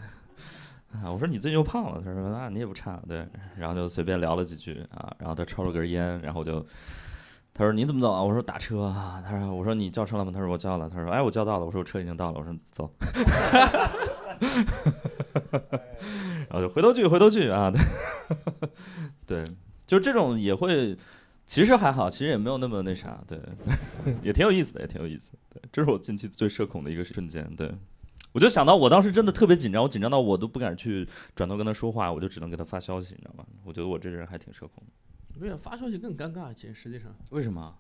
[0.93, 6.63] 啊，我说你最近又胖了，他说啊，你也不差，对，然后就随便聊了几句啊，然后他抽了根烟，然后就
[7.59, 8.23] 他说你怎么走啊？
[8.23, 10.31] 我说打车啊，他说我说你叫车了吗？
[10.33, 12.89] 他说我叫了，他说哎我叫到了，我说我车已经到了，我说走，
[16.49, 17.71] 然后就回头剧回头剧啊，
[19.27, 19.45] 对，对
[19.87, 20.97] 就这种也会。
[21.47, 23.41] 其实还好，其实也没有那么那啥，对，
[24.23, 25.33] 也挺有意思的，也挺有意思。
[25.49, 27.51] 对，这是我近期最社恐的一个瞬间。
[27.57, 27.73] 对，
[28.33, 33.47] 我就想到我当时真的特别紧张，我紧张到我都不敢去转头跟他说话，我就只能给他发消息，你知道吗？
[33.65, 34.85] 我觉得我这人还挺社恐
[35.39, 35.45] 的。
[35.45, 36.53] 为啥发消息更尴尬？
[36.53, 37.75] 其实实际上，为什么？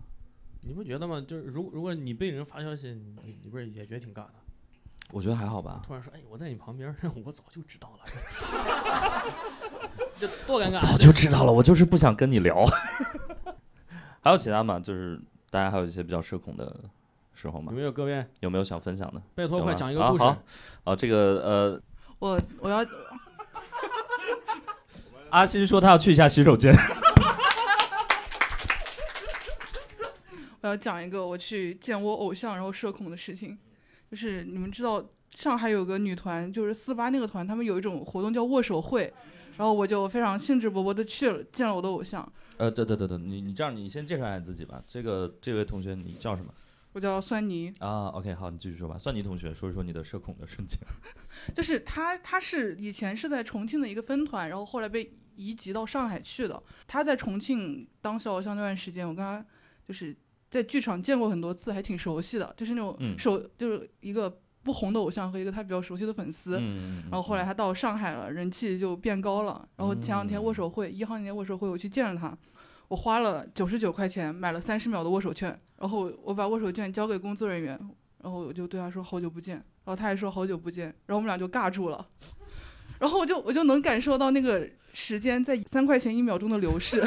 [0.62, 1.24] 你不觉得吗？
[1.26, 2.88] 就是如如果你被人发消息，
[3.24, 4.34] 你你不是也觉得挺尬的？
[5.10, 5.80] 我觉得还好吧。
[5.86, 6.94] 突然说，哎，我在你旁边，
[7.24, 8.04] 我早就知道了，
[10.18, 10.78] 这多尴尬！
[10.78, 12.62] 早就知道了，我就是不想跟你聊。
[14.20, 14.78] 还有其他吗？
[14.78, 15.18] 就是
[15.48, 16.76] 大家还有一些比较社恐的
[17.32, 17.72] 时候吗？
[17.72, 19.22] 有没有各位有没有想分享的？
[19.34, 20.22] 拜托，快讲一个故事。
[20.24, 20.36] 好，
[20.84, 21.82] 啊，这个呃，
[22.18, 22.84] 我我要，
[25.30, 26.74] 阿新说他要去一下洗手间。
[30.60, 33.56] 我要讲一个我去见我偶像然后社恐的事情，
[34.10, 39.12] 就是你们知道上海有个女团，就是四八那个团，他们有一种活动叫握手会，
[39.56, 42.30] 然后我就非常兴致勃勃的去了，见了我的偶像。
[42.56, 44.82] 呃，对对对对，你你这样，你先介绍一下自己吧。
[44.88, 46.52] 这个这位同学，你叫什么？
[46.92, 47.72] 我叫酸泥。
[47.78, 48.98] 啊，OK，好，你继续说吧。
[48.98, 50.76] 酸泥同学，说一说你的社恐的瞬间。
[51.54, 56.60] 就是他，他是以前是在重庆的一个分团，然后后来被移籍到上海去的。
[56.88, 59.44] 他在重庆当小偶像那段时间，我跟他
[59.86, 60.16] 就是
[60.50, 62.52] 在剧场见过很多次，还挺熟悉的。
[62.56, 66.58] 就是那种熟，就是一个不红的偶像和一个他比较熟悉的粉丝。
[66.60, 69.68] 嗯然后后来他到上海了，人气就变高了。
[69.76, 72.36] 然后前两天握手会，一号那天握手会，我去见了他。
[72.88, 77.78] 我花了九十九块钱买了三十秒的握手券，然后我把握手券交给工作人员，
[78.22, 82.06] 然然后我就对他说好久不见，然后他还说好久不见，然后我们俩就尬住了，
[83.00, 87.00] 然后我就我就能感受到那个时间在三块钱一秒钟的流逝。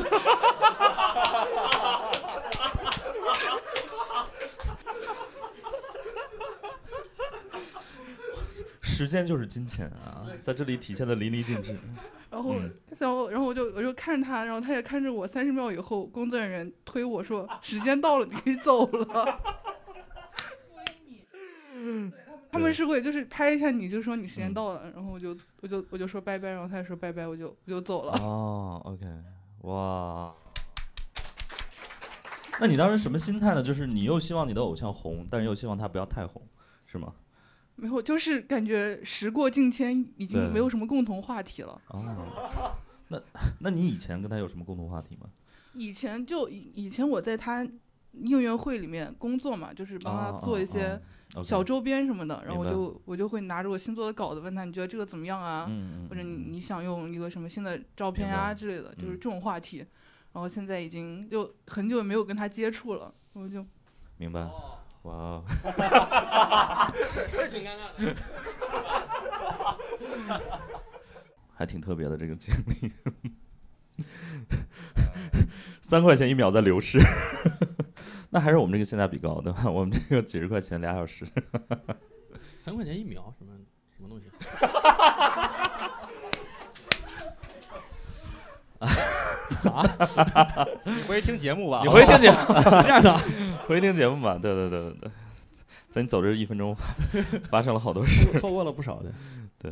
[8.91, 11.77] 时间就是金钱啊，在这里体现的淋漓尽致。
[12.29, 15.27] 然后，嗯然后，然后我就我就看着他，然后他也看着我。
[15.27, 19.39] 三十秒以后，工作人员推我说：“时间到了，你可以走了。
[22.51, 28.13] ”他们是会就是拍一下你，就说你时间到了，然后我就我就我就说拜拜，然后他也说拜拜，我就我就走了。
[28.19, 29.05] 哦，OK，
[29.61, 30.33] 哇。
[32.59, 33.63] 那你当时什么心态呢？
[33.63, 36.41] 就是你又希望你的偶像红，但是又希望他不要太红，
[36.85, 37.13] 是吗？
[37.75, 41.81] 没有，就是感觉时过境迁，已经没有什么共同话题了。
[41.87, 42.73] 哦，
[43.09, 43.21] 那
[43.59, 45.29] 那你以前跟他有什么共同话题吗？
[45.73, 47.65] 以前就以以前我在他
[48.13, 51.01] 应援会里面工作嘛，就是帮哦他做一些
[51.43, 55.65] 小周边什么的，然后我就我就会拿着我新做的稿子问他，你觉得这个怎么样啊？
[55.69, 59.77] 嗯嗯，或者你嗯你想用一个什么新的照片明白呀之类的，就是嗯这种话题。
[60.33, 63.65] 然后现在已经就很久没有跟他接触了，我就
[64.17, 64.45] 明白，
[65.03, 65.41] 哇。
[71.53, 72.91] 还挺特别的这个经历，
[75.81, 76.99] 三块钱一秒在流逝，
[78.31, 79.69] 那还是我们这个性价比高，对吧？
[79.69, 81.23] 我们这个几十块钱俩小时，
[82.63, 83.53] 三块钱一秒，什么
[83.95, 84.25] 什么东西？
[90.83, 91.81] 你回去听节目吧。
[91.83, 92.37] 你回去听节目，
[92.81, 93.15] 这样的，
[93.67, 94.35] 回去听节目吧。
[94.41, 95.11] 对对对对对，
[95.91, 96.73] 在你走这一分钟，
[97.51, 98.25] 发生了好多事。
[98.39, 99.11] 错过了不少的。
[99.59, 99.71] 对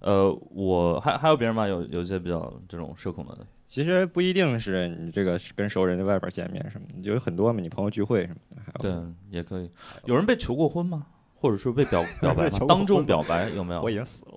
[0.00, 1.66] 呃，我还还有别人吗？
[1.66, 8.56] 有有一些比较这种社恐的，其实不一定是你这个跟熟人在外边见面什么的，有很多嘛，你朋友聚会什么的。
[8.62, 9.70] 还有对，也可以。
[10.04, 11.06] 有人被求过婚吗？
[11.34, 12.58] 或者说被表 表白吗？
[12.68, 13.80] 当众表白有没有？
[13.82, 14.32] 我已经死了，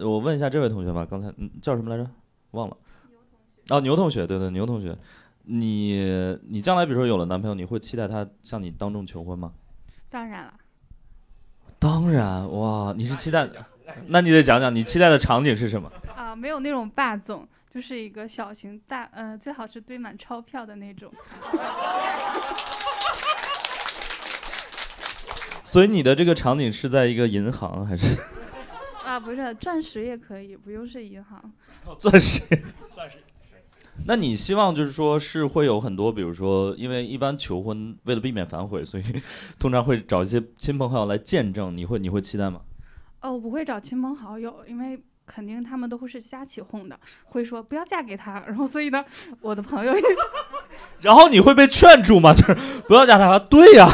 [0.00, 2.10] 我问一下这位同学吧，刚才嗯叫什么来着？
[2.50, 2.76] 忘了。
[3.70, 4.96] 哦，牛同学，对对，牛同学，
[5.50, 9.52] 你你将来比如说有了男朋友，你会期待他向你当众求婚吗？
[10.10, 10.52] 当然了，
[11.78, 13.48] 当然，哇，你是期待，
[14.08, 15.90] 那你得讲讲你期待的场景是什么？
[16.14, 21.10] 啊、没有那种霸总，就是一个小型大，呃，最好是堆满钞票的那种。
[25.64, 28.16] 所以你的这个场景是在一个银行还是
[29.04, 31.52] 啊，不是，钻石也可以，不用是银行。
[31.98, 32.40] 钻石？
[32.94, 33.18] 钻石。
[34.06, 39.02] 那你希望就是说是会有很多，比如说，因为一般求婚为了避免反悔，所以
[39.58, 42.60] 通常会找一些亲朋好友来见证，你会你会期待吗？
[43.20, 48.42] 哦，我不会找亲朋好友，因为肯定他们都会是瞎起哄的，会说不要嫁给他。
[48.46, 49.04] 然后所以呢，
[49.42, 50.02] 我的朋友也
[51.02, 52.32] 然后你会被劝住吗？
[52.36, 52.54] 就是
[52.86, 53.38] 不要嫁他。
[53.38, 53.88] 对呀、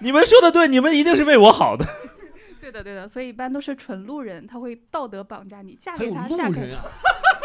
[0.00, 1.84] 你们说的对，你们一定是为我好的。
[2.60, 6.84] 对的对的，所以一般都是纯路人，他会道德绑架你，嫁给他，嫁给路人啊！
[6.84, 7.37] 你是公公开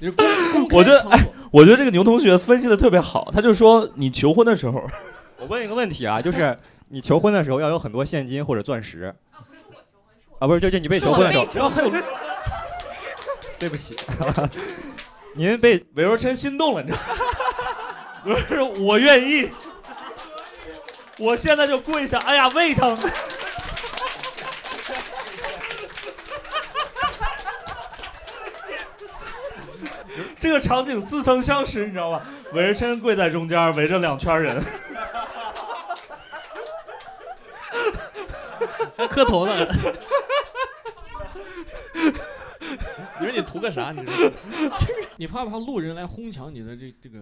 [0.70, 4.82] 我觉得哎我觉得这个牛同学分析的特别好，他就说你求婚的时候，
[5.38, 6.56] 我问一个问题啊，就是
[6.88, 9.14] 你求婚的时候要有很多现金或者钻石。
[10.38, 11.90] 啊，不是，就就你被求婚的时候，然后还有
[13.58, 13.96] 对不起，
[15.34, 17.04] 您被韦若琛心动了，你知道吗？
[18.22, 19.48] 不是，我愿意，
[21.18, 22.98] 我现在就跪下，哎呀，胃疼。
[30.46, 32.22] 这个场景似曾相识，你知道吗？
[32.52, 34.62] 纹身跪在中间，围着两圈人。
[38.96, 39.52] 还磕头呢。
[43.18, 43.90] 你说你图个啥？
[43.96, 44.30] 你说
[45.16, 47.18] 你怕不怕路人来哄抢你的这这个？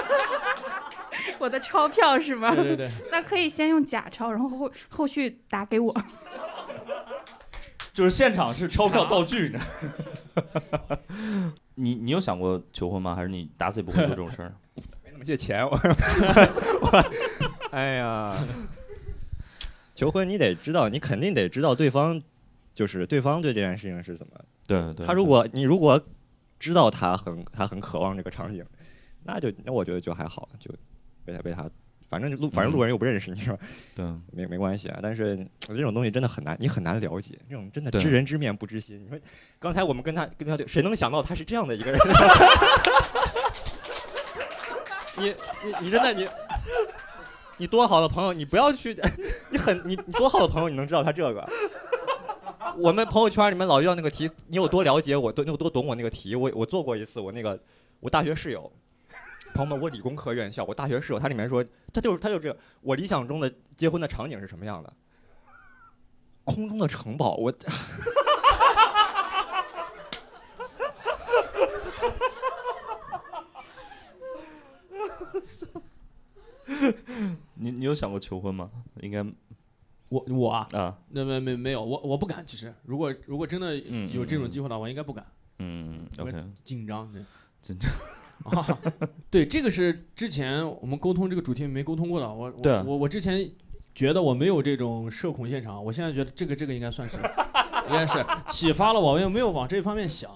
[1.38, 2.54] 我的钞票是吗？
[2.56, 5.94] 对对对，那可以先用假钞，然后后后续打给我。
[7.92, 10.98] 就是现场是钞票道具，你知道？
[11.80, 13.14] 你你有想过求婚吗？
[13.14, 14.54] 还是你打死也不会做这种事儿？
[15.02, 15.70] 没那么些钱，我
[16.82, 17.04] 我，
[17.70, 18.36] 哎呀，
[19.94, 22.22] 求婚你得知道，你肯定得知道对方，
[22.74, 24.32] 就是对方对这件事情是怎么。
[24.66, 26.00] 对对，他如果你如果
[26.58, 28.64] 知道他很他很渴望这个场景，
[29.24, 30.70] 那就那我觉得就还好，就
[31.24, 31.68] 被他被他，
[32.10, 33.58] 反正路反正路人又不认识你是吧？
[33.94, 34.98] 对没没关系啊。
[35.00, 39.02] 但是这种东西真的很难，你很难了解，这种真的知人知面不知心。
[39.02, 39.18] 你说
[39.58, 42.00] 刚才我们跟他跟他对，谁能想到他是这样的一个人？
[45.16, 45.28] 你
[45.64, 46.28] 你你真的你。
[47.56, 48.96] 你多好的朋友，你不要去，
[49.50, 51.46] 你很你你多好的朋友，你能知道他这个？
[52.78, 56.34] 我们朋友圈里面老遇到那个题，你有多了解我，多你有多懂我那个题？
[56.34, 57.60] 我我做过一次，我那个
[58.00, 58.72] 我大学室友，
[59.60, 64.90] 朋友们，我理工科院校，我大学室友，他里面说，他就是他就是这个，我理想中的结婚的场景是什么样的？
[66.44, 67.52] 空中的城堡，我
[77.54, 78.70] 你你有想过求婚吗？
[79.02, 79.22] 应该
[80.08, 82.44] 我我啊，啊，那没没没有，我我不敢。
[82.46, 85.26] 其实，如果如果真的嗯有这种嗯机会的话，我应该不敢，
[85.58, 86.32] 嗯，OK，
[86.64, 87.12] 紧张。
[87.12, 87.22] 对
[87.60, 87.90] 紧张。
[88.44, 88.78] 啊，
[89.30, 92.32] 对，这个是之前我们沟通这个主题没沟通过的。
[92.32, 93.50] 我我我我之前
[93.94, 97.16] 觉得我没有这种社恐现场，我现在觉得这个这个应该算是，
[97.88, 100.30] 应该是启发了我，我也没有往这方面想。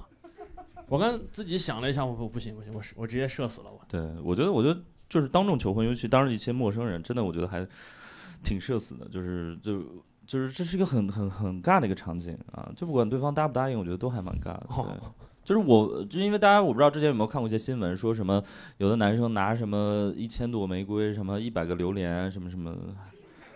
[0.86, 3.80] 我刚自己想了一下，我说不行不行，我是我直接社死了我。
[3.88, 4.78] 对，我觉得，我觉得
[5.08, 7.66] 就是当众求婚，尤其当着一些陌生人，真的我觉得还
[8.42, 9.82] 挺社死的，就是就
[10.26, 14.66] 就是这是一个很很很尬的一个场景啊，就不管对方答不答应，我觉得都还蛮尬的。
[15.44, 18.42] 就是我，就因为大家我不知道之前有没有看过一些新闻，说什么
[18.78, 22.74] 有的男生拿什么一千朵玫瑰，什么一百个榴莲，什么什么，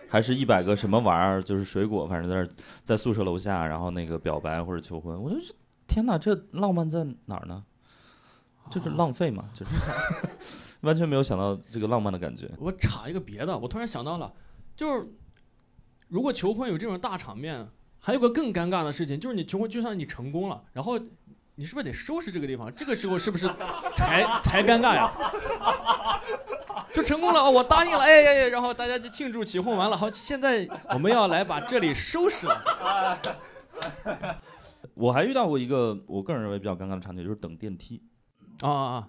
[0.07, 5.55] 还是一百个什么玩意儿，就是水果，反正在在宿舍楼下，然后那个表白或者求婚，我就说
[5.87, 7.63] 天哪，这浪漫在哪儿呢？
[8.69, 9.71] 就是浪费嘛，就是
[10.81, 12.47] 完全没有想到这个浪漫的感觉。
[12.59, 14.31] 我插一个别的，我突然想到了，
[14.75, 15.07] 就是
[16.07, 17.67] 如果求婚有这种大场面，
[17.97, 20.99] 还有个更尴尬的事情，就是你求婚就算你成功了，然后
[21.59, 22.73] 你是不是得收拾这个地方？
[22.73, 23.45] 这个时候是不是
[23.93, 25.11] 才才尴尬呀？
[26.95, 33.19] 就成功了，哦我答应了，哎呀呀，然后大家就庆祝起哄完了，好，现在我们要来把这里收拾了。
[34.95, 38.01] 我还遇到过一个我个人认为比较尴尬的场景，就是等电梯。
[38.61, 39.07] 啊啊啊！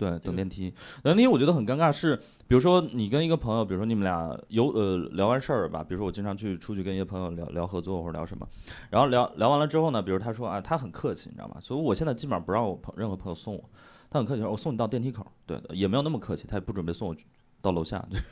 [0.00, 0.70] 对，等电梯，
[1.02, 2.16] 等电梯我觉得很尴尬是，
[2.48, 8.48] 比如说你跟一个朋友，比如说你们俩有呃聊完事儿吧，比如说我经常去出去跟一些朋友聊聊合作或者聊什么，
[8.88, 11.58] 然后聊聊完了之后呢，比如他说啊他很客气，你知道吗？
[11.60, 13.62] 所以我现在基本上不让我朋任何朋友送我，
[14.08, 17.16] 他很客气，我送你到电梯口，对的，也没有那么客气，他也不准备送我
[17.60, 18.24] 到楼下，就 是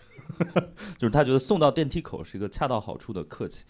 [0.96, 3.66] 就是他觉得送到电梯口是一个恰到好处的客气，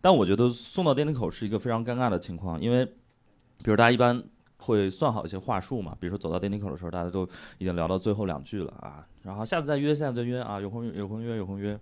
[0.00, 4.22] 但我觉得送到电梯口是一个非常尴尬的情况，因为比如大家一般。
[4.60, 11.78] 会算好一些话术嘛，比如说走到电梯口的时候，大家都已经聊到最后两句了啊，然后下次再约，下次再约啊，有空有空约有空约，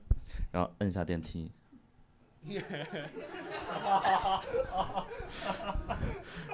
[0.53, 1.51] 然后摁下电梯，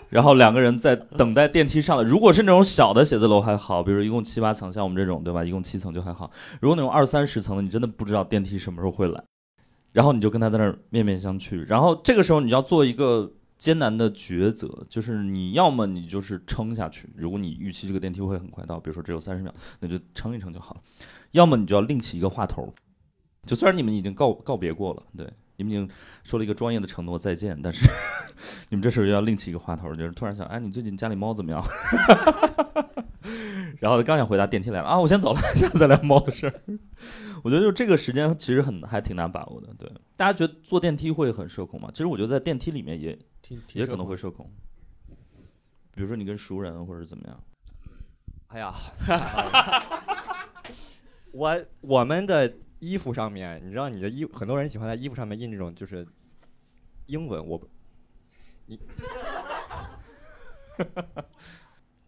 [0.08, 2.02] 然后两个人在等待电梯上来。
[2.02, 6.30] 如果是那种小的写字楼还好，比如一共七八层，像我们这种对吧，一共七层就还好。
[6.60, 9.22] 如果那种二三十层的，你真的不知道电梯什么时候会来，
[9.92, 13.32] 然后你就跟他在那儿面面相觑，然后这个时候你要做一个。
[13.64, 20.80] 艰难的抉择就是你要么你就是撑下去，如果你预期这个电梯会很快到，比如说只有三十秒，那就撑一撑就好了；
[21.30, 22.74] 要么你就要另起一个话头，
[23.46, 25.88] 就虽然你们已经告告别过了，对，你们已经
[26.24, 27.88] 说了一个专业的承诺再见，但是
[28.68, 31.64] 你们这时候要另起一个话头，就是突然想，哎，你最近家里猫怎么样？
[33.80, 36.62] 然后刚想回答电梯来了啊，我先走了， 下次再聊猫的事儿。
[37.42, 39.90] 我觉得就这个时间其实很还挺难把握的，对。
[40.16, 41.88] 大家觉得坐电梯会很社恐吗？
[41.90, 44.50] 其实我觉得在电梯里面也挺挺也可能会社恐，
[45.92, 47.38] 比如说你跟熟人或者怎么样。
[48.48, 48.72] 哎呀，
[51.30, 56.06] 我我们的衣服上面，你知道你的衣，很多人喜欢在衣服上面印这种就是
[57.06, 57.68] 英文，我不，
[58.64, 58.78] 你，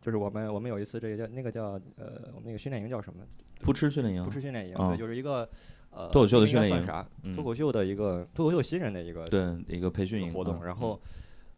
[0.00, 3.22] 就是我们我们有一次这个叫那个叫呃我们那个训练营叫什么？
[3.60, 5.46] 扑哧训练营不，吃训练营，啊对，就是一个
[5.90, 7.06] 呃脱口秀的训练营啥？
[7.24, 10.98] 嗯脱口秀的一个脱口秀新人的一个对一个培训营活动，嗯然后，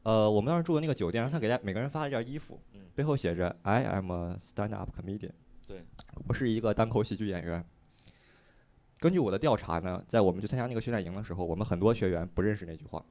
[0.08, 5.32] 呃，我们当时住的那个酒店，让他给大家每个人发了一件衣服，嗯背后写着 “I am a stand-up comedian”，
[5.66, 5.84] 对，
[6.26, 7.62] 我是一个单口喜剧演员。
[8.98, 13.04] 根据我的调查呢，在我们去参加那个训练营的时候，我们很多学员不认识那句话，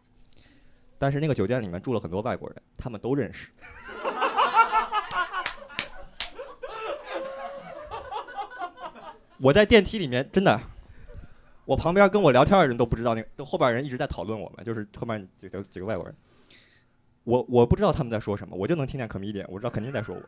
[0.98, 3.52] 但是那个酒店里面住了很多外国人，他们都认识。
[9.40, 10.60] 我在电梯里面真的，
[11.64, 16.16] 我旁边跟我聊天的人都不知道那个，都后边人一直在讨论我们，就是后面几个几个外国人。
[17.28, 20.22] 我我不知道他们在说什么，我就能听见 comedian，我知道肯定在说我。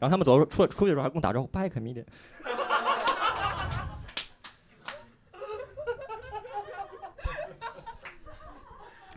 [0.00, 2.04] 然后他们走出出去的时候还跟我打招呼，bye comedian。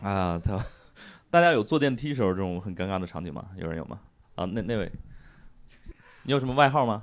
[0.00, 0.64] 啊，他
[1.28, 3.48] 大家有坐电梯时候这种很尴尬的场景吗？
[3.56, 3.98] 有人有吗？
[4.36, 4.88] 啊，那那位，
[6.22, 7.02] 你有什么外号吗？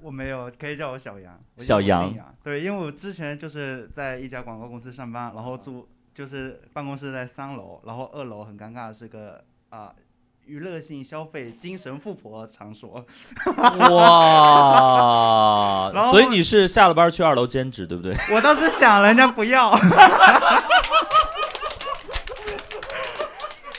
[0.00, 1.36] 我没有，可以叫我小杨。
[1.56, 2.14] 我小杨。
[2.44, 9.42] 对，因为我之前就是在一家广告公司上班，然后住就是办公室在三楼，然后二楼很尴尬是个
[9.72, 9.90] 啊、
[10.44, 13.06] 娱乐性消费、精神富婆场所。
[13.88, 14.50] 哇
[16.10, 18.14] 所以你是下了班去二楼兼职，对不对？
[18.36, 19.70] 我当时想人家不要，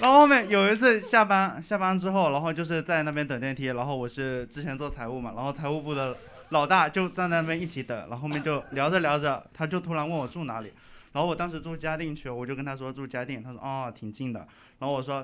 [0.02, 6.18] 然后后面有一次下班下班之后，然后就是在那边等电梯，然后我是之前做财务嘛，然后财务部的
[6.50, 10.74] 老大就站在那边一起等，然后后面就聊着聊着，他就突然问我住哪里，
[11.12, 14.39] 然后我当时住嘉定区，我就跟他说住嘉定，他说哦挺近的，
[14.80, 15.24] 然后我说。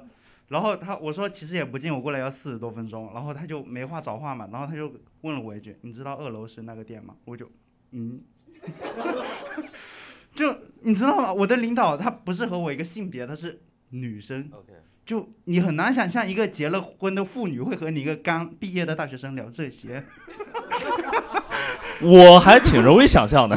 [0.49, 3.09] 然后他我说其实也不近，我过来要四十多分钟。
[3.13, 4.91] 然后他就没话找话嘛，然后他就
[5.21, 7.49] 问了我一句：“你知道二楼是那个店吗？”我就
[7.91, 8.21] 嗯，
[10.35, 11.31] 就你知道吗？
[11.31, 14.49] 我的领导他不是和我一个性别，他是女生。
[14.51, 14.73] OK，
[15.05, 20.03] 就你很难想象一个结了婚的妇女会和你一个刚毕业的大学生聊这些。
[22.01, 23.55] 我还挺容易想象的。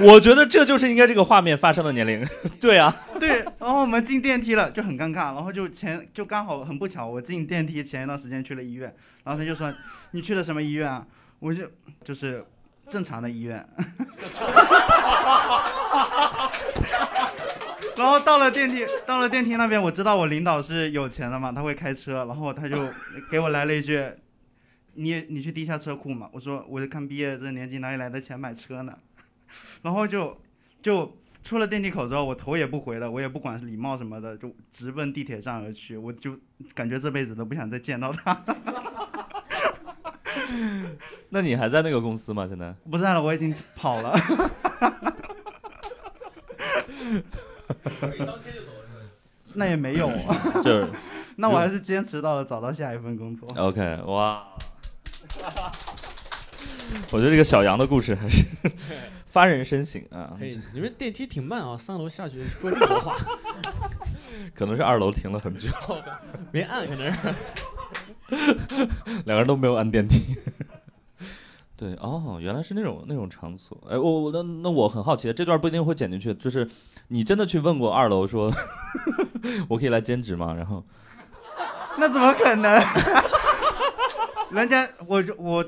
[0.00, 2.26] 我觉得这就是应该这个画面发生的年龄。
[2.60, 5.34] 对啊，对，然后我们进电梯了，就很尴尬。
[5.34, 9.72] 然后就前就刚好很不巧，我进电梯前一段时间去了医院，然后他就说
[10.12, 11.06] 你去了什么医院啊？
[11.38, 11.70] 我就
[12.02, 12.44] 就是
[12.88, 13.66] 正常的医院。
[17.96, 22.88] 然后到了电梯，到了电梯那边，我知道我领导是有钱的嘛，他会开车，然后他就
[23.30, 24.04] 给我来了一句
[24.94, 28.92] ：“你你去地下车库嘛？”我说：“我刚毕业这年纪哪里来的钱买车呢？”
[29.82, 30.36] 然后就
[30.82, 35.96] 就出了电梯口之后，我头也不回的，我也不管礼貌什么的，就直奔地铁站而去。
[35.96, 36.38] 我就
[36.74, 38.44] 感觉这辈子都不想再见到他。
[41.30, 42.46] 那你还在那个公司吗？
[42.46, 42.72] 现在？
[42.90, 44.16] 不在了，我已经跑了。
[49.54, 50.10] 那也没有，
[50.62, 50.88] 就是
[51.36, 53.48] 那我还是坚持到了找到下一份工作。
[53.56, 54.44] OK，哇！
[57.10, 58.44] 我觉得这个小杨的故事还是
[59.34, 63.16] 发人深省啊，嘿，你们电梯挺慢啊，三楼下去 说这么多话，
[64.54, 65.68] 可能是二楼停了很久，
[66.52, 67.34] 没按可能是。
[69.26, 70.36] 两个人都没有按电梯。
[71.76, 73.76] 对，哦，原来是那种那种场所。
[73.90, 76.70] 哎，我我那那我很好奇，这段不一定会剪进去，就是
[77.08, 78.52] 你真的去问过二楼说，
[79.68, 80.54] 我可以来兼职吗？
[80.54, 80.84] 然后
[81.98, 82.80] 那怎么可能？
[84.54, 85.64] 人家我就我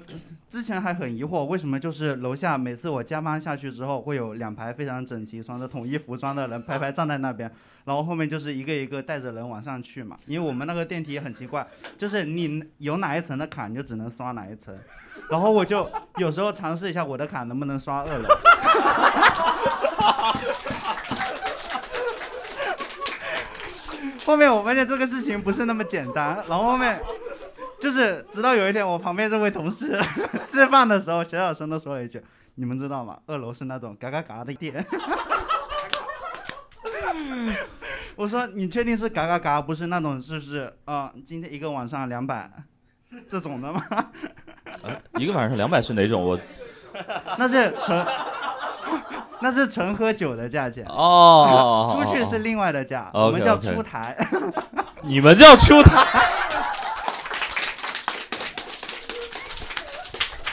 [0.48, 7.50] 之前还很疑惑，为什么就是楼下每次我加班下去之后，会有两排非常整齐、穿着统一服装的人排排站在那边，
[7.84, 10.16] 然后后面就是一个一个带着人往上去嘛。
[10.26, 11.66] 因为我们那个电梯很奇怪，
[11.98, 14.72] 就是你有哪一层的卡，你就只能刷哪一层。
[15.28, 18.28] 然后我就有时候尝试一下我的卡能不能刷二楼。
[24.24, 27.00] 后面我发现这个事情不是那么简单，然后后面
[27.86, 29.96] 就是直到有一天，我旁边这位同事
[30.44, 32.20] 吃饭的时候，小小声的说了一句
[32.56, 33.16] ：“你们知道吗？
[33.26, 34.84] 二楼是那种嘎嘎嘎的店。
[38.16, 42.50] ”我说：“你确定是嘎嘎嘎，不是那种就是啊、今天一个晚上两百
[43.30, 43.80] 这种的吗？
[44.82, 46.20] 呃 一个晚上两百是哪种？
[46.20, 46.36] 我
[47.38, 48.04] 那是纯
[49.38, 54.16] 那是纯喝酒的价钱。”哦，出去是另外的价，我们叫出台。
[55.04, 56.28] 你们叫出台。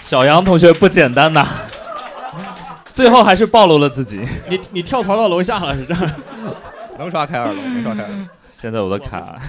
[0.04, 1.48] 小杨同学不简单呐，
[2.92, 4.22] 最后还是暴露了自己。
[4.50, 6.12] 你你跳槽到楼下了是这样？
[7.00, 8.16] 能刷开二楼，能刷开二楼。
[8.52, 9.42] 现在我的卡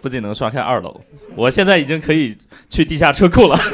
[0.00, 1.00] 不仅能刷开二楼，
[1.36, 2.36] 我现在已经可以
[2.68, 3.56] 去地下车库了。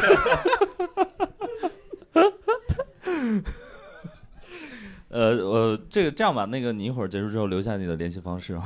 [5.08, 8.62] 呃呃，这个这样吧，那个你一会儿结束之后留下你的联系方式啊。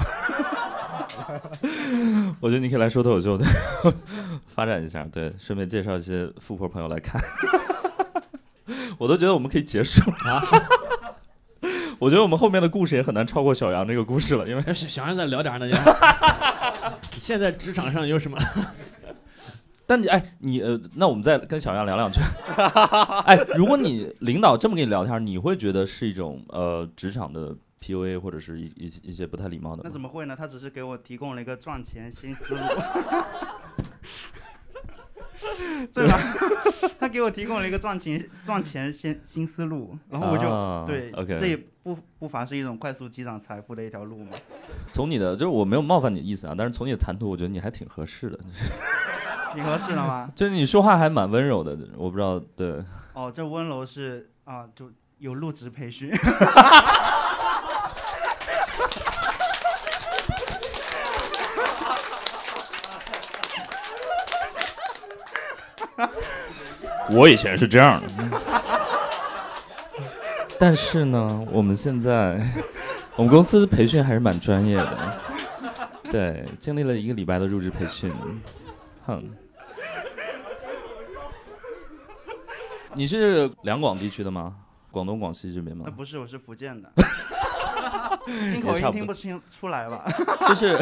[2.41, 3.45] 我觉得你可以来说脱口秀的，
[4.49, 7.21] 发展一下，对，顺便介绍一些富婆朋友来看。
[8.99, 10.45] 我都觉得我们可以结束了啊。
[11.99, 15.77] 我觉得我们后面的故事也很难超过小杨这个故事了，因为要是想让再聊点儿呢，就
[17.19, 18.39] 现在职场上有什么？
[19.87, 22.21] 但你哎，你呃，那我们再跟小杨聊两句。
[23.27, 29.91] 哎，如果你领导这么跟你聊天，你会觉得是一种呃职场的 PUA 或者是一一一些不太礼貌的那？
[29.91, 30.37] 怎么会呢？
[30.37, 32.61] 他只是给我提供了一个赚钱新思路，
[35.95, 36.19] 对吧？
[37.01, 44.33] 他给我提供了一个赚钱赚钱新新思路，然后我就、啊对 OK 这也不不乏是一种快速积攒财富的一条路嘛。
[44.91, 48.39] 从你的就是我没有冒犯你的意思啊，但是从你的谈吐，我觉得你还挺合适的，
[49.55, 50.31] 挺合适的吗？
[50.37, 52.85] 就是你说话还蛮温柔的，我不知道对。
[53.15, 56.11] 哦，这温柔是啊，就有入职培训。
[67.13, 68.41] 我以前是这样的，
[70.59, 72.41] 但是呢，我们现在
[73.17, 75.15] 我们公司培训还是蛮专业的，
[76.11, 78.13] 对，经历了一个礼拜的入职培训，
[79.07, 79.23] 哼。
[82.95, 84.57] 你是两广地区的吗？
[84.91, 85.93] 广东、广西这边吗呃，？
[85.93, 86.91] 不是，我是福建的。
[88.27, 90.05] 听口音听不清出来吧？
[90.49, 90.79] 就是，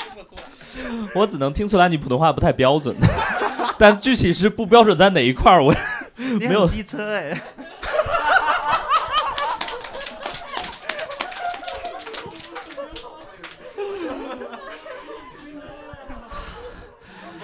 [1.14, 2.96] 我只能听出来你普通话不太标准，
[3.78, 5.72] 但具体是不标准在哪一块儿，我
[6.40, 7.40] 没有机车哎。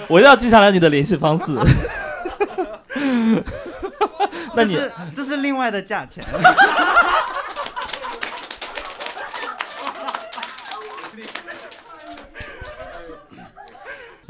[0.08, 1.44] 我一定要记下来你的联系方式。
[4.56, 4.76] 那你
[5.14, 6.24] 这是另外的价钱。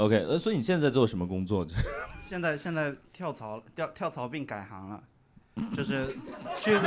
[0.00, 0.16] OK？
[0.26, 1.66] 呃，所以你现在在做什么工作？
[2.26, 4.98] 现在现在跳槽跳跳槽并改行了，
[5.76, 6.16] 就是
[6.56, 6.78] 去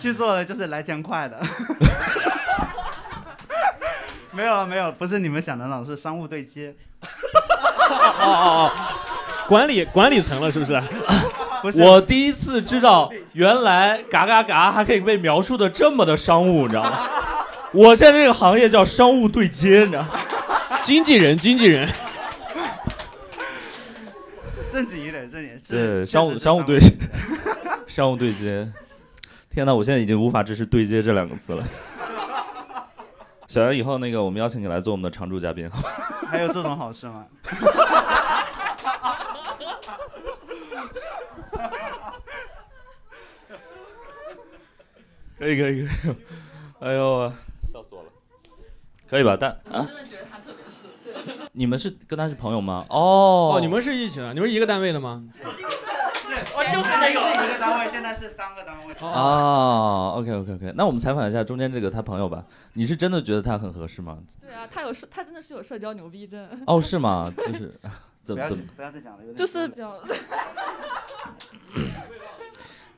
[0.00, 1.40] 去做的就是来钱快的。
[4.30, 6.72] 没有了没有，不是你们想的那种，是商务对接。
[7.02, 7.08] 哦
[8.20, 8.70] 哦哦，
[9.48, 10.80] 管理管理层了是不是？
[11.62, 17.08] 不是我第一次知道，原来嘎嘎嘎还可以被描述的这么的商务，你知道吗？
[17.72, 20.08] 我现在这个行业叫商务对接，你知道吗？
[20.82, 21.88] 经纪人，经纪人，
[24.70, 25.58] 正经一点，正经。
[25.58, 26.88] 是对，商务商务对接。
[27.86, 28.70] 商务对接。
[29.50, 31.64] 天哪，我现在已经无法支持“对接”这两个字了。
[33.46, 35.70] 小杨，以后那个我们邀请你来做我们的常驻嘉宾，
[36.28, 37.26] 还有这种好事吗？
[45.38, 46.16] 可以可以可以。
[46.80, 47.32] 哎呦，
[47.64, 48.08] 笑死我了。
[49.08, 49.36] 可以吧？
[49.38, 50.41] 但啊，真的觉得他。
[51.52, 52.84] 你们是跟他是朋友吗？
[52.90, 55.24] 哦哦，你们是一起的，你们是一个单位的吗？
[56.54, 58.94] 我就是那个一个单位，现在是三个单位。
[59.00, 62.44] 哦，OK OK OK，那我们采访一下中间这个他朋友吧。
[62.72, 64.18] 你是真的觉得他很合适吗？
[64.40, 66.48] 对啊，他有社，他真的是有社交牛逼症。
[66.66, 67.30] 哦，是吗？
[67.36, 67.72] 就是
[68.22, 69.94] 怎么怎么不要再讲了，有点就是比较，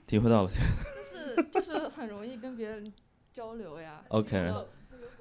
[0.07, 2.93] 体会到了就是就是很容易跟别人
[3.33, 4.01] 交流呀。
[4.09, 4.53] ？OK，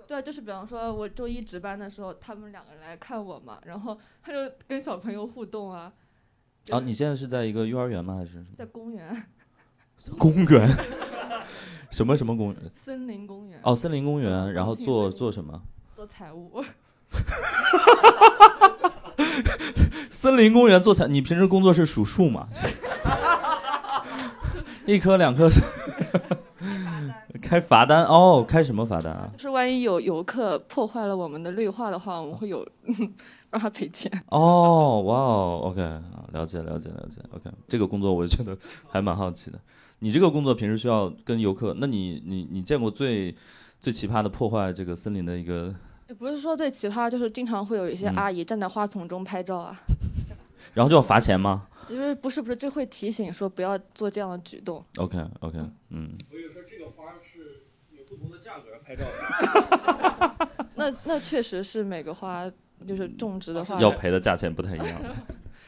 [0.08, 4.38] 对，就是比方说，我周一值班的时候，他们两个人来看我嘛，然后他就
[4.68, 5.91] 跟小朋友互动啊。
[6.70, 8.16] 啊，你现在是在一个幼儿园吗？
[8.16, 9.26] 还是什么在公园，
[10.18, 10.70] 公园？
[11.91, 12.72] 什么什么公园？
[12.84, 13.60] 森林公园。
[13.64, 14.54] 哦，森林公园。
[14.54, 15.62] 然后做做什么？
[15.95, 16.64] 做财务。
[20.10, 22.47] 森林公园做财，你平时工作是数数吗？
[24.86, 25.47] 一颗两颗，
[27.48, 29.30] 开罚单哦，开什么罚单啊？
[29.36, 32.66] 就是万一有游客破坏了我们的绿化的话，我们会有
[33.52, 34.10] 让他赔钱。
[34.30, 38.58] 哦，哇哦，OK，啊了解了解了解，OK，这个工作我觉得
[38.89, 39.60] 还蛮好奇的。
[40.00, 43.36] 你这个工作平时需要跟游客，那你你你见过最
[43.80, 45.74] 最奇葩的破坏这个森林的一个，
[46.08, 49.80] 也不是说最奇葩，就是经常会有一些嗯阿姨站在花丛中拍照啊。
[50.74, 54.84] 然后就要罚钱吗就是不是不是，就会提醒说不要做这样的举动。
[54.98, 57.14] ？OK OK，嗯，所以说这个花
[58.86, 59.05] 拍照
[60.75, 62.49] 那那确实是每个花
[62.88, 65.01] 就是种植的话，要赔的价钱不太一样。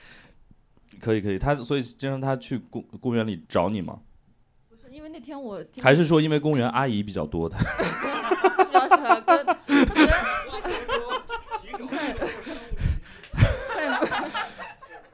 [1.00, 4.00] 可以可以，他所以经常他去公公园里找你吗？
[4.70, 7.56] 不是因为那天我听还是说因为公园阿姨比较多的？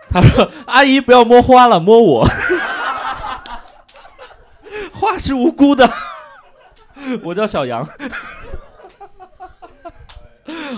[0.09, 2.25] 他说：“阿姨不要摸花了，摸我，
[4.93, 5.89] 花是无辜的。
[7.23, 7.85] 我叫小杨。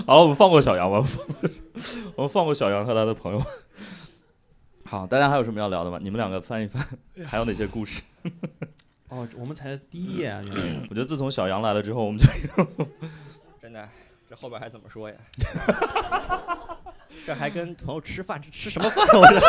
[0.06, 1.06] 好，我们放过小杨吧，
[2.16, 3.42] 我们放过小杨和他的朋友。
[4.84, 5.98] 好，大家还有什么要聊的吗？
[6.00, 6.84] 你们两个翻一翻，
[7.26, 8.02] 还有哪些故事？
[9.08, 10.60] 哦，我们才第一页啊，原来。
[10.90, 12.26] 我觉得自从小杨来了之后，我们就
[13.62, 13.88] 真的，
[14.28, 15.16] 这后边还怎么说呀？
[17.24, 19.06] 这还跟朋友吃饭，这吃什么饭？
[19.14, 19.40] 我这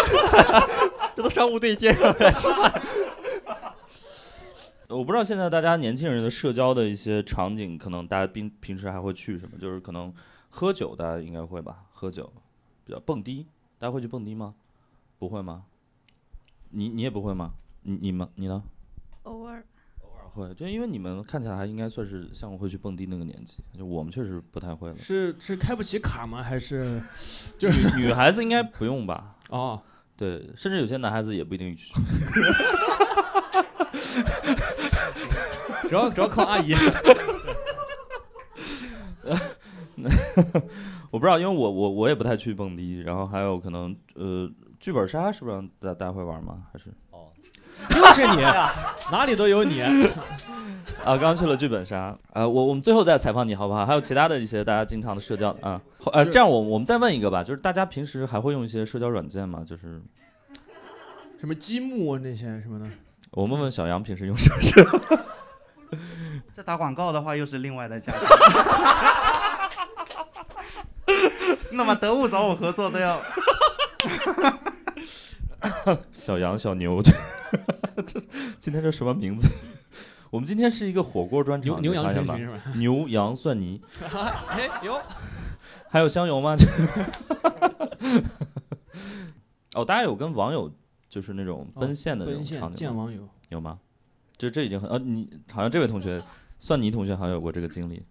[1.15, 2.81] 这都商务对接上了，吃饭。
[4.89, 9.57] 我不知道现在大家年轻人的社交的一些场景，可能大家平平时还会去什么？
[9.57, 10.13] 就是可能
[10.49, 11.85] 喝酒，大家应该会吧？
[11.91, 12.31] 喝酒，
[12.85, 13.47] 比较蹦迪，
[13.79, 14.53] 大家会去蹦迪吗？
[15.17, 15.63] 不会吗？
[16.69, 17.53] 你你也不会吗？
[17.83, 18.61] 你你们你呢？
[19.23, 19.65] 偶尔
[20.01, 24.97] 偶尔会，就因为你们看起来还应该算是像会去蹦迪那个年纪，就我们确实不太会了。
[24.97, 26.43] 是是开不起卡吗？
[26.43, 27.01] 还是
[27.57, 29.35] 就是女孩子应该不用吧？
[29.49, 29.81] 哦，
[30.15, 31.91] 对，甚至有些男孩子也不一定去。
[35.89, 36.73] 主要主要靠阿姨。
[41.11, 46.63] 我不知道，因为我我我也不太去蹦迪，然后还有可能呃，剧本杀是不是让大大家会玩吗？
[46.71, 47.29] 还是哦，
[47.89, 48.41] 就是你，
[49.11, 49.81] 哪里都有你。
[51.03, 53.85] 啊，刚去了剧本杀，呃，我我们最后再采访你好不好？
[53.85, 55.81] 还有其他的一些大家经常的社交啊，
[56.11, 59.63] 呃，这样我我们再问一个吧，就是大家平时还会用一些社交软件吗？
[59.65, 60.01] 就是
[61.39, 62.85] 什么积木那些什么的。
[63.35, 64.81] 我问问小杨平时用什么社？
[66.55, 68.19] 这打广告的话又是另外的价格。
[71.73, 73.19] 那么得物找我合作都要
[76.13, 77.11] 小杨、小牛，这
[78.03, 78.21] 这
[78.57, 79.49] 今天这什么名字？
[80.31, 82.61] 我们今天是一个火锅专场，牛牛羊你发现吧成群是吧？
[82.75, 83.81] 牛羊蒜泥，
[84.47, 85.01] 哎有
[85.89, 86.55] 还有香油吗？
[89.75, 90.71] 哦，大家有跟网友
[91.09, 92.75] 就是那种奔现的那种场景吗？
[92.75, 93.79] 见网友，有吗？
[94.37, 96.21] 就这已经很呃，你好像这位同学，
[96.59, 98.03] 蒜泥同学好像有过这个经历。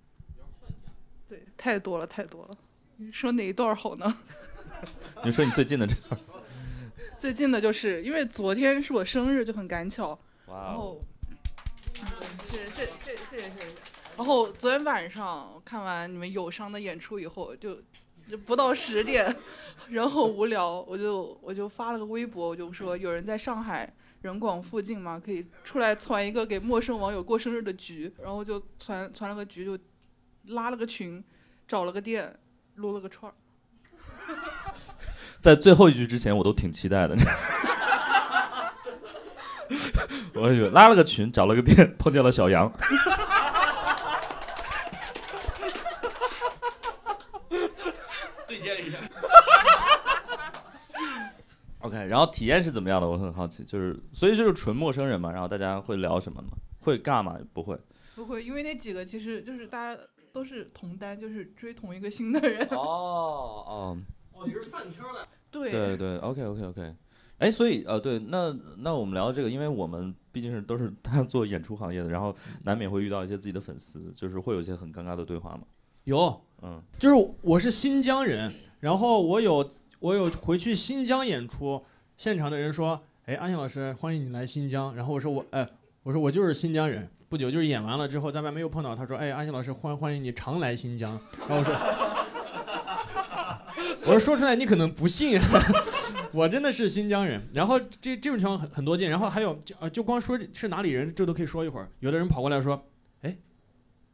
[1.29, 2.57] 对，太多了，太多了。
[2.97, 4.19] 你说哪一段好呢？
[5.25, 6.21] 你说你最近的这段，
[7.19, 11.05] 最近的就是因为昨天是我生日，就很赶巧，然哇哦，后，
[12.51, 13.67] 谢谢谢谢谢谢谢谢。
[14.17, 17.83] 然后昨天晚上看完你们友商的演出以后，就就
[18.47, 19.35] 不到十点，
[19.91, 25.21] 然后无聊，我就我就发了个微博，我就说有人在上海人广附近吗？
[25.23, 29.79] 可以出来传一个给陌生网友过生日的局，然后就传传了个局，就
[30.55, 31.23] 拉了个群，
[31.69, 32.39] 找了个店，
[32.77, 33.35] 撸了个串儿。
[35.39, 37.15] 在最后一局之前，我都挺期待的。
[40.35, 42.73] 我以为拉了个群，找了个店，碰见了小杨。
[48.47, 48.99] 对接一下。
[51.85, 53.07] OK，然后体验是怎么样的？
[53.07, 56.49] 我很好奇，就是所以就是纯陌生人嘛，然后大家会聊什么吗？
[56.81, 57.39] 会尬吗？
[57.53, 57.79] 不会。
[58.15, 60.01] 不会，因为那几个其实就是大家
[60.33, 62.67] 都是同单，就是追同一个星的人。
[62.71, 63.99] 哦哦，
[64.33, 65.29] 哦，你是饭圈的。
[65.51, 66.95] 对对对，OK OK OK。
[67.37, 75.65] 哎，所以呃，对，那那我们聊这个，因为我们毕竟是都是他做演出行业的，然后难免会遇到一些自己的粉丝，就是会有一些很尴尬的对话嘛。
[76.05, 79.69] 有，嗯，就是我是新疆人，然后我有
[80.05, 81.83] 我有回去新疆演出，
[82.19, 84.95] 现场的人说，哎，阿信老师，欢迎你来新疆。
[84.95, 85.67] 然后我说我，哎，
[86.03, 87.09] 我说我就是新疆人。
[87.31, 91.19] 不久就是演完了之后，在外面又碰到，他说，哎，阿信老师，欢欢迎你常来新疆。
[91.49, 91.75] 然后我说，
[94.05, 95.41] 我说说出来你可能不信，
[96.33, 97.41] 我真的是新疆人。
[97.55, 101.89] 然后这这种情况很很多见，然后还有就就光说是哪里人，这都可以说一会儿。
[102.01, 102.87] 有的人跑过来说，
[103.23, 103.35] 哎，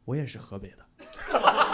[0.05, 0.77] 我也是河北的。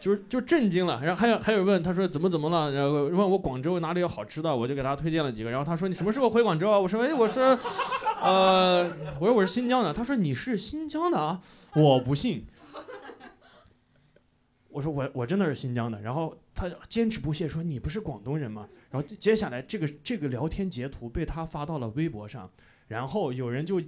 [0.00, 6.78] 就是就震惊了，然后还有还有问他说怎么怎么了，然后问我广州哪里有好吃的，我就给他推荐了几个，然后他说你什么时候回广州啊？
[6.78, 7.40] 我说哎我是，
[8.20, 8.90] 呃
[9.20, 11.40] 我说我是新疆的，他说你是新疆的啊？
[11.74, 12.46] 我不信，
[14.68, 18.68] 我说我我真的是新疆的，然后他坚持不懈说你不是广东人吗？
[18.90, 22.50] 然后接下来这个这个聊天截图被他发到了微博上，
[22.88, 23.82] 然后有人就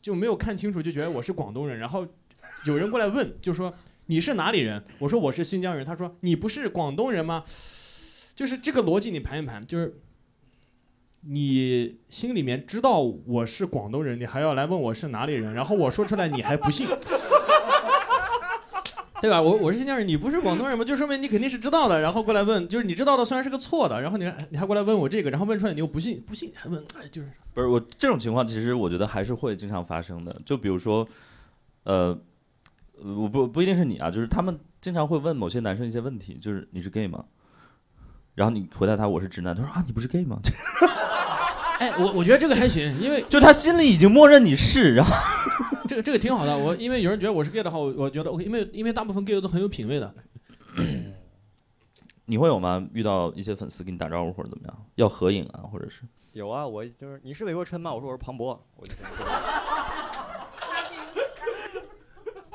[0.00, 2.06] 就没有看清楚，就觉得我是广东人，然后
[2.64, 3.72] 有人过来问，就说
[4.10, 4.82] 你是哪里人？
[4.98, 5.86] 我说我是新疆人。
[5.86, 7.44] 他说你不是广东人吗？
[8.34, 10.00] 就是这个逻辑，你盘一盘，就是
[11.20, 16.88] 你心里面知道我是广东人，你还要来问我是哪里人，然后我说出来你还不信。
[19.22, 19.40] 对吧？
[19.40, 20.84] 我我是新疆人，你不是广东人吗？
[20.84, 30.36] 就说明你肯定是知道的，然后过来问，就是你知道的虽然是个错的，然后你还你还过来问我这个，然后问出来你又不信，不信你还问，就是不是我这种情况，其实我觉得还是会经常发生的。
[30.44, 31.06] 就比如说，
[31.84, 32.18] 呃
[33.04, 37.24] 我不不一定是你啊，就是他们经常会问某些男生一些问题，就是你是 gay 吗？
[38.34, 40.38] 然后你回答他我是直男，他说啊你不是 gay 吗？
[41.80, 45.12] 哎，我我觉得这个还行，因为就他心里已经默认你是，然后
[45.88, 46.56] 这个这个挺好的。
[46.56, 50.14] 我因为有人觉得我是 gay 的话，我我觉得 OK，因为因为大部分 gay 都很有品位的。
[52.26, 52.86] 你会有吗？
[52.92, 57.92] 遇到一些粉丝给你打招呼或者怎么样，要合影啊，或者是有啊，我就是你是韦若琛吗？
[57.92, 58.92] 我说我是庞博，我就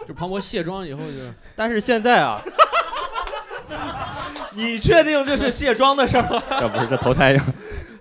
[0.08, 2.42] 就庞博卸妆以后就， 但是现在啊，
[4.54, 6.42] 你确定这是卸妆的事儿吗？
[6.60, 7.46] 这不是这投胎呀，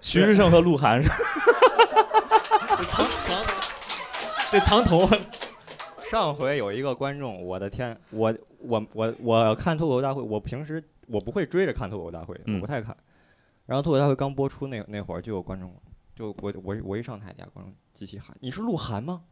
[0.01, 1.09] 徐志胜和鹿晗是
[2.87, 3.43] 藏藏
[4.53, 5.09] 得藏头。
[6.11, 12.97] 上回有一个观众，我的天，我我我我看脱口秀大会，我平时我不会追着看脱口秀大会，嗯我不太看。
[13.67, 15.75] 然后脱口秀大会刚播出那那会儿，就有观众，
[16.15, 19.23] 就我我我一上台，底下观众集体喊：“你是鹿晗吗？”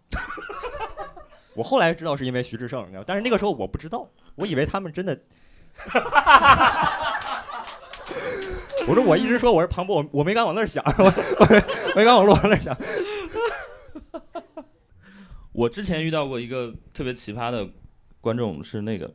[1.55, 5.19] 我后来知道是因为徐志胜，你知道，但是那个时候我不知道，我以为他们真的。
[8.87, 11.47] 我说我一直说我是庞博，我我没敢往那儿想，我我
[11.95, 12.77] 没敢往往那儿想。
[15.53, 17.69] 我之前遇到过一个特别奇葩的
[18.21, 19.15] 观众，是那个，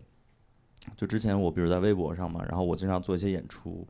[0.96, 3.88] 就之前我比如在微博上嘛，然后我经常做一些演出，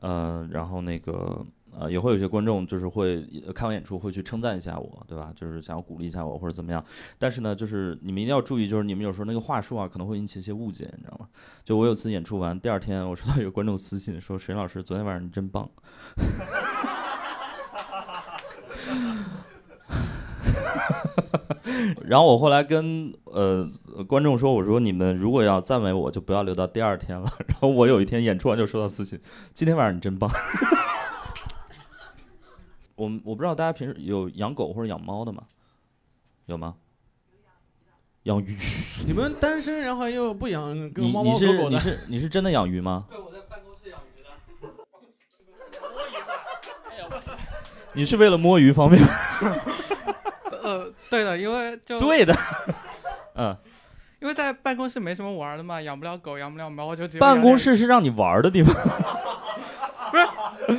[0.00, 1.44] 呃，然后那个
[1.78, 3.24] 呃也会有些观众就是会
[3.54, 5.32] 看完演出会去称赞一下我对吧？
[5.36, 6.84] 就是想要鼓励一下我或者怎么样。
[7.18, 11.28] 但是呢就是你们一定要注意就是你们有时候那个话术啊可能会引起一些误解你知道吗？
[11.64, 15.68] 就我有次演出完第二天我收到一个观众私信说沈老师昨天晚上你真棒。
[22.04, 23.68] 然后我后来跟呃
[24.06, 27.30] 观众说我说你们如果要赞美我就不要留到第二天了。
[27.46, 29.20] 然后我有一天演出完就收到私信
[29.52, 30.28] 今天晚上你真棒。
[32.98, 35.44] 我们我不知道大家平时有养狗或者养猫的吗？
[36.46, 36.74] 有吗？
[38.24, 38.56] 养鱼？
[39.06, 43.06] 你们单身，然后又不养跟猫你你猫狗狗的，是你是你是真的养鱼吗？
[43.08, 44.28] 对，我在办公室养鱼的。
[47.94, 49.08] 你是为了摸鱼方便吗？
[50.64, 52.34] 呃，对的，因为就对的，
[53.36, 53.56] 嗯，
[54.20, 58.74] 因为在办公室没什么玩的嘛，养不了狗，养不了猫，就只有办公室是让你玩的地方。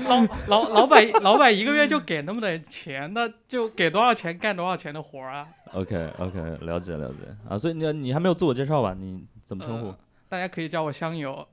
[0.07, 5.47] 老老老板老板一个月就给那么点钱，那就给多少钱干多少钱的活儿啊。
[5.73, 7.15] OK OK，了解了解
[7.47, 8.95] 啊，所以你你还没有自我介绍吧？
[8.97, 9.87] 你怎么称呼？
[9.87, 9.97] 呃
[10.29, 11.47] 大家可以叫我香油。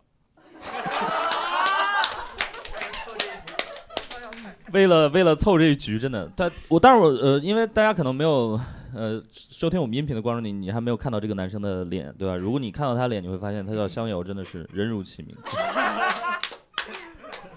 [4.72, 8.61] 为了为了凑这一局，真的，但我但是我呃，因为大家可能没有
[8.95, 12.37] 呃收听我们音频的观众，你你还没有看到这个男生的脸，对吧？
[12.37, 15.35] 如果你看到他脸，你会发现他叫香油，真的是人如其名，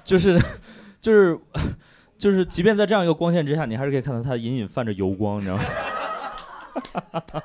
[0.10, 0.42] 就是
[1.00, 1.40] 就是
[2.18, 5.64] 就是，即便在这样一个光线之下，你还是可以看到它隐隐泛着油光，你知道吗？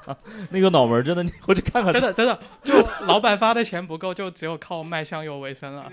[0.49, 1.93] 那个脑门真的，你回去看看。
[1.93, 2.73] 真的真的，就
[3.05, 5.91] 老板发的钱不够，就只有靠卖香油为生了。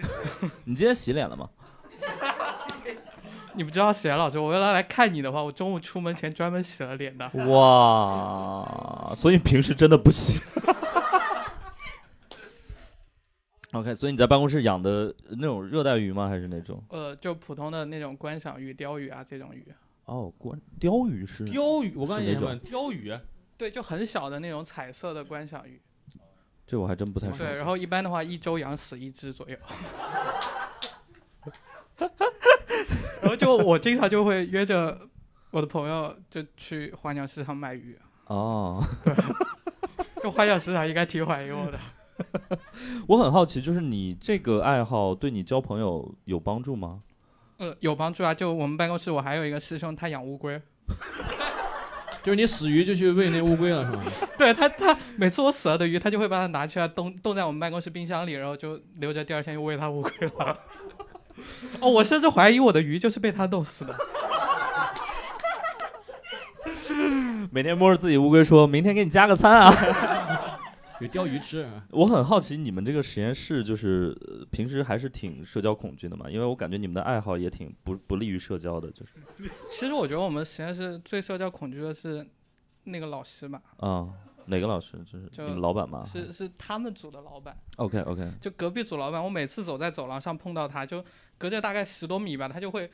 [0.64, 1.50] 你今天洗脸了吗？
[3.54, 7.30] 你不知道史岩老师，我为了来看你的话，我中午出门前专门洗了脸的。
[7.48, 10.42] 哇，所以平时真的不洗。
[13.74, 16.28] OK，所以你在办公室养的那种热带鱼吗？
[16.28, 16.84] 还是那种？
[16.90, 19.66] 呃，就普通的那种观赏鱼、鲷鱼啊这种鱼。
[20.06, 23.18] 哦，观鲷鱼是鲷鱼，我刚才也问鲷鱼，
[23.58, 25.80] 对，就很小的那种彩色的观赏鱼。
[26.68, 27.38] 这我还真不太熟。
[27.38, 29.58] 对，然后一般的话，一周养死一只左右。
[33.22, 35.00] 然后就我经常就会约着
[35.52, 38.84] 我的朋友就去花鸟市场买鱼，哦，
[40.22, 41.80] 就花鸟市场应该挺欢迎我的。
[43.08, 47.02] 我很好奇，就是你这个爱好对你交朋友有帮助吗？
[47.58, 48.34] 呃，有帮助啊！
[48.34, 50.60] 就我们办公室，我还有一个师兄，他养乌龟。
[52.24, 54.04] 就是你死鱼就去喂那乌龟了是吗？
[54.38, 60.58] 对他，他每次我死了的鱼，他就会把它拿出来冻冻在我们办公室冰箱里，然后就留着第二天又喂他乌龟了。
[61.80, 63.96] 哦，我甚至怀疑我的鱼就是被他冻死的。
[67.52, 69.72] 每天摸着自己乌龟说，明天给你加个餐啊。
[71.02, 71.86] 有鲷鱼吃啊。
[71.90, 76.30] 我很好奇，你们这个实验室就是、呃平时还是挺社交恐惧的嘛？
[76.30, 79.14] 因为我感觉你们的爱好也挺不不利于社交的，就是
[79.72, 82.26] 其实我觉得我们实验室最社交恐惧的是
[82.84, 84.10] 那个老师吧，啊、
[84.46, 84.98] 哪个老师？
[85.06, 86.04] 就是你们老板吗？
[86.06, 89.24] 是是他们组的老板，OK OK，就隔壁组老板。
[89.24, 91.04] 我每次走在走廊上碰到他，就
[91.38, 92.92] 隔着大概十多米吧，他就会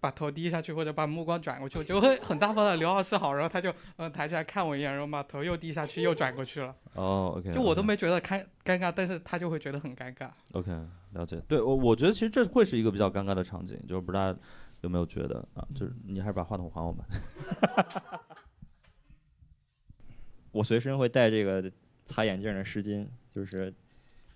[0.00, 6.74] 把头低下去，或者把目光转过去，我就会很大方的刘老师好，然后他就嗯、呃抬起来看我一眼，然后把头又低下去，又转过去了。
[6.94, 10.30] 哦 OK，就我都没觉得尴尴尬，但是他就会觉得很尴尬。
[10.52, 10.72] OK
[11.12, 11.40] 了解。
[11.46, 14.34] 对我我觉得其实这会是一个比较尴尬的场景，就是不知道
[14.80, 15.66] 有没有觉得啊？
[15.74, 17.04] 就是你还是把话筒还我吧。
[20.52, 21.70] 我随身会带这个
[22.04, 23.72] 擦眼镜的湿巾，就是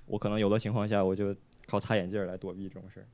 [0.07, 1.35] 我可能有的情况下我就
[1.67, 3.07] 靠擦眼镜来躲避这种事儿。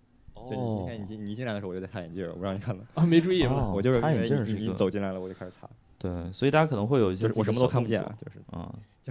[0.48, 2.84] 就你你看你进你一进来的时候我就在擦眼镜，我不让你看到。
[2.94, 5.68] 啊，没注意我就是擦眼镜是一个走进来了我就开始擦，
[5.98, 8.72] 对，所以大家可能会有一些就是我什么都看不见啊，就是啊。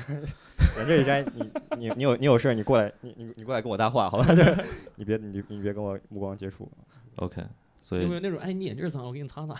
[0.78, 4.24] 眼镜一摘，你你你有你有事儿你过来，你你你过来跟我搭话，好吧？
[4.34, 4.58] 就是
[4.96, 6.72] 你别你你别跟我目光接触
[7.18, 7.44] ，OK，
[7.82, 9.56] 所以有没有那种哎你眼镜脏了，我给你擦擦？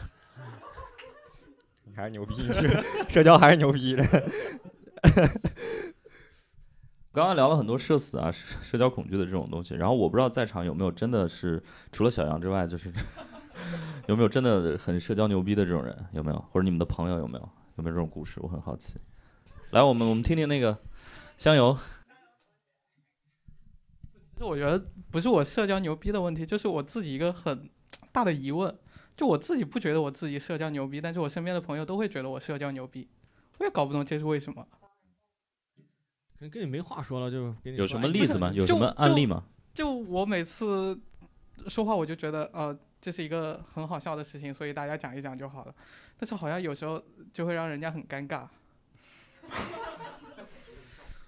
[1.84, 2.70] 你还是牛逼，你是
[3.10, 4.04] 社交还是牛逼的。
[7.12, 12.92] 刚刚聊了很多社死啊、社社交恐惧的这种东西，然后我不知道在场有没有真的是除了小杨之外，就是
[14.08, 16.40] 有没有真的很社交牛逼的这种人，有没有？
[16.52, 17.50] 或者你们的朋友有没有？
[17.78, 18.40] 有没有这种故事？
[18.44, 19.00] 我很好奇。
[19.72, 20.78] 来，我们我们听听那个
[21.36, 21.78] 香油。
[24.38, 27.70] 就我觉得不是我社交牛逼的问题，就是我自己一个很
[28.12, 28.78] 大的疑问。
[29.18, 33.10] 就我自己不觉得我自己社交牛逼，但是我身边的朋友都会觉得我社交牛逼，
[33.58, 34.66] 我也搞不懂这是为什么。
[36.40, 38.52] 跟跟你没话说了，就给你有什么例子吗？
[38.54, 39.44] 有什么案例吗？
[39.74, 40.98] 就我每次
[41.68, 45.76] 说话，我就觉得呃这是一个很好笑的事情，所以大家讲一讲就好了。
[46.18, 47.02] 但是好像有时候
[47.34, 48.48] 就会让人家很尴尬。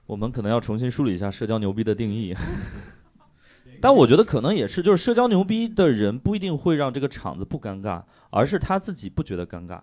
[0.06, 2.36] 我们可能要重新梳理一下社交牛逼的定义。
[3.82, 9.82] 但我觉得可能也是，就是社交牛逼的人不一定会让这个场子不尴尬，而是他自己不觉得尴尬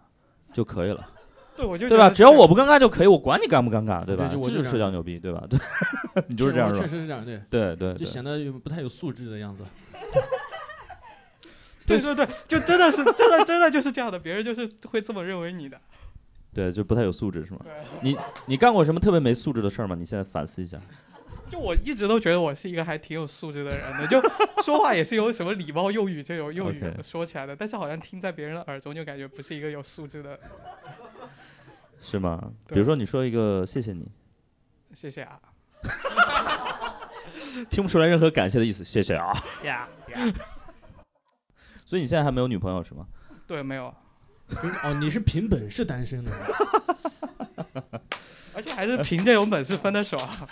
[0.52, 1.10] 就可以了，
[1.58, 2.08] 对，我就对吧？
[2.08, 4.28] 只要我不尴尬就可以，我管你尴不尴尬，对吧？
[4.28, 5.42] 对就我这就是社交牛逼，对吧？
[5.50, 5.58] 对，
[6.28, 6.72] 你就是这样？
[6.72, 9.64] 确实是这样，对，对对对，就显得不太有素质的样子。
[11.84, 15.76] 对对对，就真的是真的真的就是这样的，别人就是会这么认为你的。
[16.54, 17.60] 对，就不太有素质是吗？
[18.02, 19.96] 你你干过什么特别没素质的事儿吗？
[19.98, 20.78] 你现在反思一下。
[21.50, 24.20] 就我一直都觉得我是一个还挺有素质的人的，就
[24.62, 30.38] 说话也是有什么礼貌用语这种用语说起来的，但是好像听在别人的耳中就感觉不是一个有素质的。
[32.00, 32.52] 是吗？
[32.68, 34.06] 比如说你说一个谢谢你，
[34.94, 35.40] 谢谢啊，
[37.68, 39.32] 听不出来任何感谢的意思，谢谢啊。
[39.64, 39.88] 呀，
[41.84, 43.04] 所以你现在还没有女朋友是吗？
[43.48, 43.92] 对，没有，
[44.84, 46.32] 哦，你是凭本事单身的，
[48.54, 50.48] 而且还是凭这有本事分的手啊。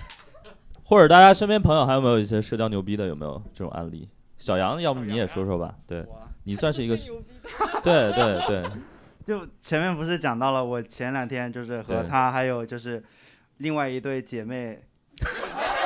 [0.88, 3.08] 或者大家身边朋友还有没有一些社交牛逼的？
[3.08, 4.08] 有没有这种案例？
[4.38, 5.74] 小杨，要不你也说说吧？
[5.84, 6.06] 对
[6.44, 6.96] 你算是一个，
[7.82, 8.64] 对对对，
[9.26, 13.02] 就前面不是讲到了，我前两天就是和对她还有就是
[13.56, 14.80] 另外一对姐妹，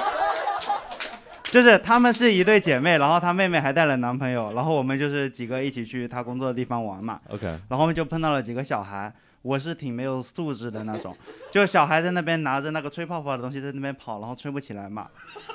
[1.50, 9.10] 就是她们是一对姐妹，然后她妹妹还带了男朋友，然后我们就是几个一起去她工作的地方玩嘛，OK，然后我们就碰到了几个小孩。
[9.42, 11.16] 我是挺没有素质的那种，
[11.50, 15.08] 就小孩在那边拿着那个吹泡泡的东西在那边跑，然后吹不起来嘛，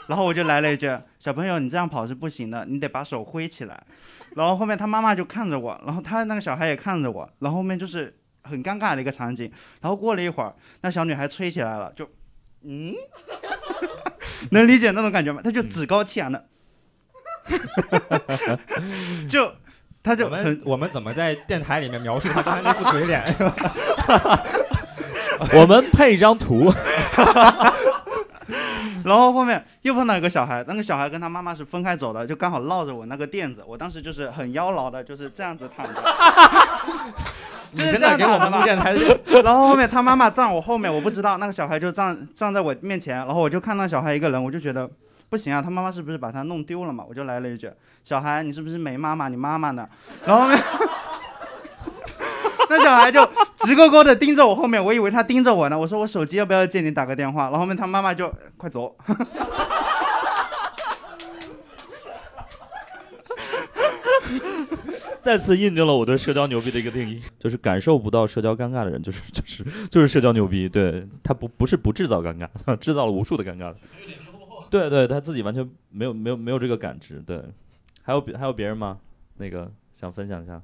[0.07, 3.83] 然后我就来了一句：“小朋友，你这样跑是不行的，你得把手挥起来。”
[4.35, 9.49] 然后后面他妈妈就看着我，然后他那个小孩也看着我，然后后面就是很尴尬的一个场景。
[9.81, 12.09] 然后过了一会儿，那小女孩吹起来了，就
[12.63, 12.93] 嗯，
[14.51, 15.41] 能理解那种感觉吗？
[15.43, 16.47] 她就趾高气扬的，
[19.29, 19.53] 就
[20.05, 23.25] 她就我们很我们怎么在电台里面描述他刚才那副嘴脸？
[23.25, 23.55] 是吧？
[25.53, 26.71] 我们配一张图，
[29.03, 35.93] 然后后面又碰到一个小孩，那个小孩跟他妈妈是分开走的，就刚好绕着我那个垫子，我当时就是很妖娆的，就是这样子躺着，
[37.73, 38.51] 就是这样给我躺着嘛。
[38.51, 38.93] 们录电台
[39.43, 44.87] 然后后面他妈妈站我后面，我不知道那个小孩就站站在我面前，然后我就看到小孩一个人，我就觉得
[45.29, 47.03] 不行啊，他妈妈是不是把他弄丢了嘛？
[47.07, 47.69] 我就来了一句
[48.03, 49.27] ：“小孩，你是不是没妈妈？
[49.27, 49.87] 你妈妈呢？”
[50.25, 50.57] 然后后面
[52.69, 53.23] 那小孩就
[53.57, 55.77] 直勾勾的盯着我后面，我以为他盯着我呢。
[55.77, 57.43] 我说我手机要不要借你打个电话？
[57.43, 58.95] 然后后面他妈妈就快走。
[65.19, 70.69] 再次印证了我对社交牛逼的一个定义，就是感受不到社交尴尬的人，就是就是就是社交牛逼。
[70.69, 72.47] 对他不不是不制造尴尬，
[72.77, 73.73] 制造了无数的尴尬。
[74.69, 77.21] 对对，他自己完全没有没有没有这个感知。
[77.21, 77.43] 对，
[78.01, 78.99] 还有别还有别人吗？
[79.37, 80.61] 那个想分享一下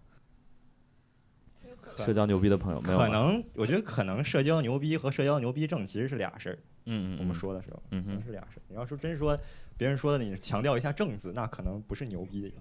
[1.97, 2.97] 社交牛逼的朋友没有？
[2.97, 6.58] 可能我觉得可能社交牛逼和社交牛逼症其实是俩事儿。
[6.86, 8.62] 嗯嗯，我们说的时候，嗯哼可能是俩事儿。
[8.70, 9.38] 你要说真说
[9.78, 12.54] 别人说的，你强调一下正字，那可能不是牛逼，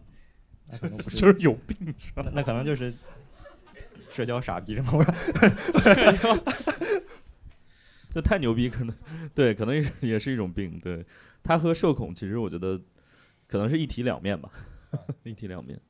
[0.69, 2.93] 那可能不是， 就是有病是吧那那可能就是
[4.11, 4.85] 社交傻逼症。
[8.13, 8.93] 这太牛逼，可能
[9.35, 10.81] 对，可能也是也是一种病。
[10.81, 11.07] 对，
[11.43, 12.81] 他和社恐其实我觉得
[13.47, 14.51] 可能是一体两面吧，
[15.25, 15.81] 一体两面。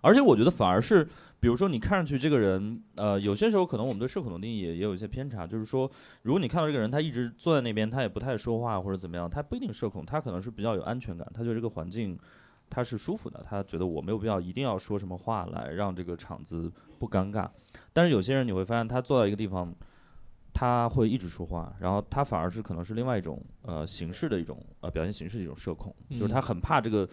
[0.00, 1.04] 而且我觉得反而是，
[1.38, 5.88] 比如说你看上去这个人，呃，有些时候可能我们对社恐的定义也也有一些偏差，就是说，
[6.22, 12.18] 如果你看到这个人他一直坐在那边，他也不太说话或者怎么样，他不一定社恐，他可能是比较有安全感，他对这个环境
[12.68, 17.48] 他是舒服的，他觉得我没有必要一定要说什么话来让这个场子不尴尬。
[17.92, 19.72] 但是有些人你会发现，他坐到一个地方。
[20.54, 27.08] 他会一直说话，然后他反而是可能是另外一种呃形式的一种呃表现形式的一种社恐，就是他很怕这个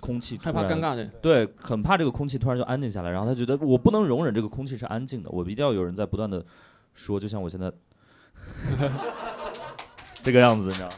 [0.00, 1.04] 空气害怕尴尬的。
[1.20, 6.44] 对，很怕这个空气突然就安静下来，然后他觉得我不能容忍这个空气是安静的，我一定要有人在不断的
[6.94, 7.72] 说，就像我现在
[10.22, 10.94] 这个样子，你知道吗？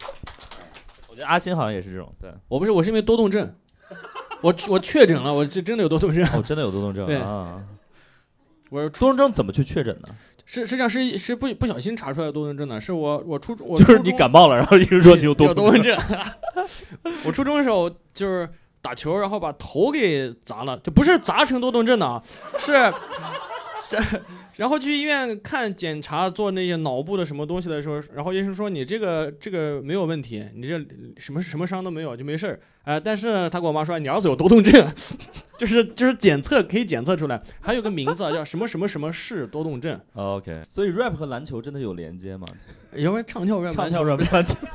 [1.08, 3.54] 我觉得阿星好像也是这种，对，我不是，我是因为多动症，
[4.40, 6.24] 我我确诊了，我这真的有多动症。
[6.34, 7.62] 哦，真的有多动症对啊。
[8.70, 10.08] 我多动症怎么去确诊呢？
[10.44, 15.98] 是实际上是是不不小心查出来的多动症的，是我我初我就是你感冒了，然后医生说你有多 动症。
[17.24, 18.48] 我初中的时候就是
[18.80, 22.22] 打球，然后把头给砸了，就不是砸成多动症的啊，
[22.58, 22.72] 是
[23.80, 23.96] 是，
[24.56, 30.78] 然后去医院看检查做那些脑部的什么东西的时候，然后医生说你这个这个没有问题，你这
[31.16, 32.60] 什么什么伤都没有，就没事儿。
[32.84, 34.92] 呃，但是他跟我妈说你儿子有多动症，
[35.56, 39.98] 就是就是检测可以检测出来，还有个名字啊叫什么什么什么氏多动症。
[40.12, 42.46] 哦 OK，所以 rap 和篮球真的有连接吗？
[42.94, 44.56] 因为唱跳 rap 唱跳 rap 球篮球。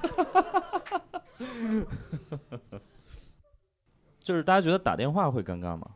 [4.24, 5.88] 就是大家觉得打电话会尴尬吗？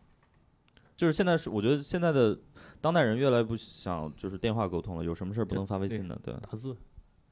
[0.96, 2.38] 就是现在是，我觉得现在的
[2.82, 6.76] 当代人越来越不想就是电话沟通了，有什么事儿不能发微信的，对，打字，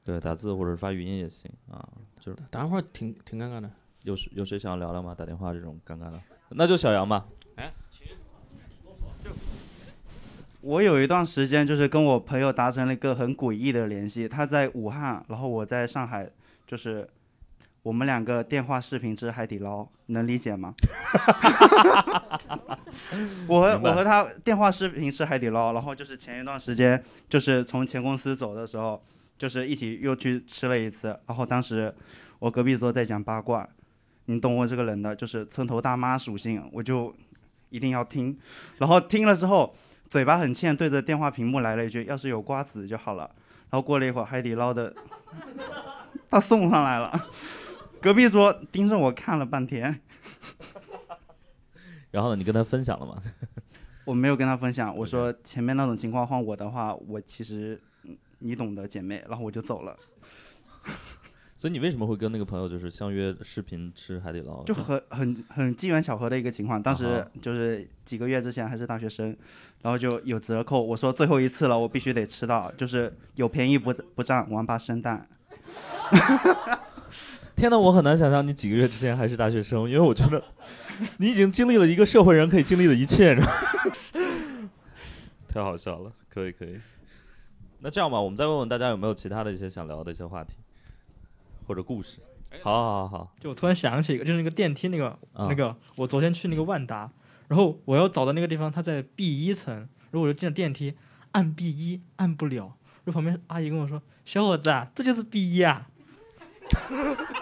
[0.04, 1.86] 对，打字或者发语音也行啊，
[2.20, 3.70] 就是打电话挺挺尴尬的。
[4.04, 5.14] 有谁有谁想要聊聊吗？
[5.14, 6.18] 打电话这种尴尬的，
[6.50, 7.26] 那就小杨吧。
[7.56, 7.70] 哎，
[10.62, 16.30] 我有一段时间就是跟我朋友达成了一个很诡异的联系，他在武汉，然后我在上海，
[16.66, 17.08] 就是
[17.82, 20.74] 我们两个电话视频吃海底捞，能理解吗？
[23.48, 29.02] 我和我和他电话视频吃海底捞，然后就是前一段时间，就是从前公司走的时候，
[29.38, 31.18] 就是一起又去吃了一次。
[31.26, 31.94] 然后当时
[32.38, 33.66] 我隔壁桌在讲八卦，
[34.26, 37.14] 你懂我这个人的，就是村头大妈属性，我就
[37.70, 38.38] 一定要听。
[38.76, 39.74] 然后听了之后，
[40.10, 43.30] 嘴巴很欠，对着电话屏幕来了一句：“要是有瓜子就好了。”
[43.70, 44.94] 然后过了一会儿，海底捞的
[46.28, 47.10] 他送上来了，
[48.00, 50.00] 隔壁桌盯着我看了半天。
[52.10, 53.16] 然后呢，你跟他分享了吗？
[54.04, 59.96] 我没有跟他分享，我说前面那种情况换我的话，我其实嗯你懂的，姐妹，然后我就走了，
[61.54, 64.64] 所以你为什么会跟那个朋友就是相约视频吃海底捞？
[64.64, 66.82] 就很很很机缘巧合的一个情况。
[66.82, 69.36] 当啊时就是几个月之前还是大学生，
[69.82, 75.28] 然后就有折扣，我说最后一次了，我必须得吃到，就是有便宜不不占，王八生蛋。
[77.60, 80.42] 天呐，我很难想象你几个月之前还是大学生，因为我觉得
[81.18, 84.70] 你已经经历了一个社会人可以经历的一切，你知道吗
[85.46, 86.80] 太好笑了，可以可以。
[87.80, 90.54] 那这样吧，我们再问问大家有没有其他的一些想聊的一些话题
[91.66, 92.20] 或者故事。
[92.62, 97.10] 好好好好，就我突然想起一个，就是那个电梯那个、啊那个，我昨天去那个万达，
[97.48, 100.94] 然后我要找的那个地方，它在 B 一层，然后我就进了电梯，
[101.32, 105.88] 按 B 一按不了，然后旁边阿姨跟我说：“小伙子啊，这就是 B 一啊。”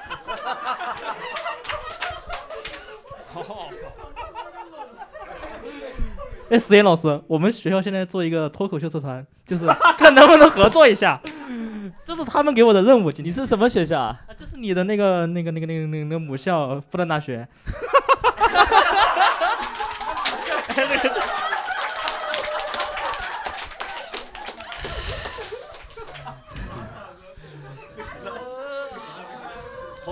[6.51, 9.67] 哎，石岩老师，我们学校现在做一个脱口秀社团，就是
[9.99, 11.21] 看能不能合作一下。
[12.07, 13.13] 这是他们给我的任务。
[13.13, 14.19] 今天你是什么学校啊？
[14.27, 17.47] 啊，这是你的那个、那个、那个、那个、那个、那个母校复旦大学。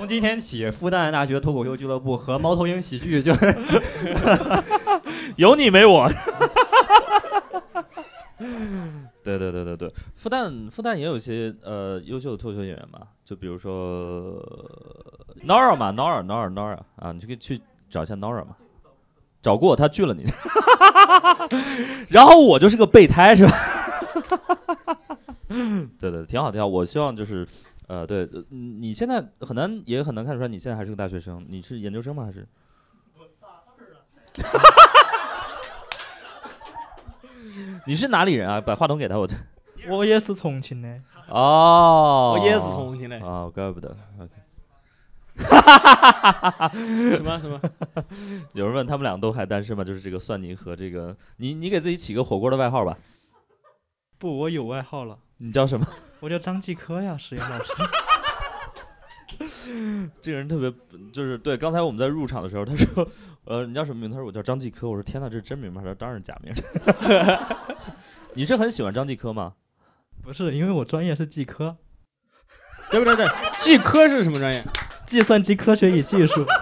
[0.07, 3.35] 从今天起，复旦大学脱口秀俱乐部和猫头鹰喜剧就
[5.35, 6.09] 有你没我。
[9.25, 14.41] 对对对对对，复旦复旦也有一些呃优秀的脱口秀演员嘛，就比如说
[15.45, 18.55] Nora 嘛，Nora Nora Nora 啊，你就可以去找一下 Nora 嘛，
[19.43, 20.25] 找过他拒了你，
[22.11, 23.53] 然后我就是个备胎是吧？
[25.99, 27.45] 对对，挺好挺好，我希望就是
[27.87, 32.47] 呃对，呃你现在很难也很难看出来你现在还是个大学生，你是研究生吗还是？
[37.87, 38.61] 你是哪里人啊？
[38.61, 39.29] 把话筒给他，我
[39.89, 41.01] 我也是重庆的。
[41.29, 43.97] 哦，我也是重庆的哦，怪不得。
[44.19, 44.31] OK
[47.15, 47.61] 什么什么？
[48.55, 49.85] 有人问他们俩都还单身吗？
[49.85, 52.97] 就是这个蒜泥和这个你，你给自己起个火锅的外号吧。
[54.19, 55.19] 不，我有外号了。
[55.39, 55.87] 你叫什么？
[56.21, 57.73] 我叫张继科呀，史岩老师。
[60.23, 60.73] 这个人特别，
[61.13, 61.57] 就是对。
[61.57, 63.07] 刚才我们在入场的时候，他说
[63.45, 66.55] ：“呃，你叫什么名字？”他说：“我叫张继科。”我说：“天哪，这是真名吗？”他说：“当然是假名。
[68.35, 69.55] ”你是很喜欢张继科吗？
[70.23, 71.77] 不是，因为我专业是计科。
[72.91, 73.17] 对不对？
[73.17, 74.65] 对，计科是什么专业？
[75.05, 76.47] 计算机科学与技术。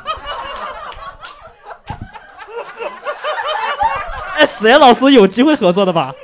[4.36, 6.14] 哎，史岩老师有机会合作的吧？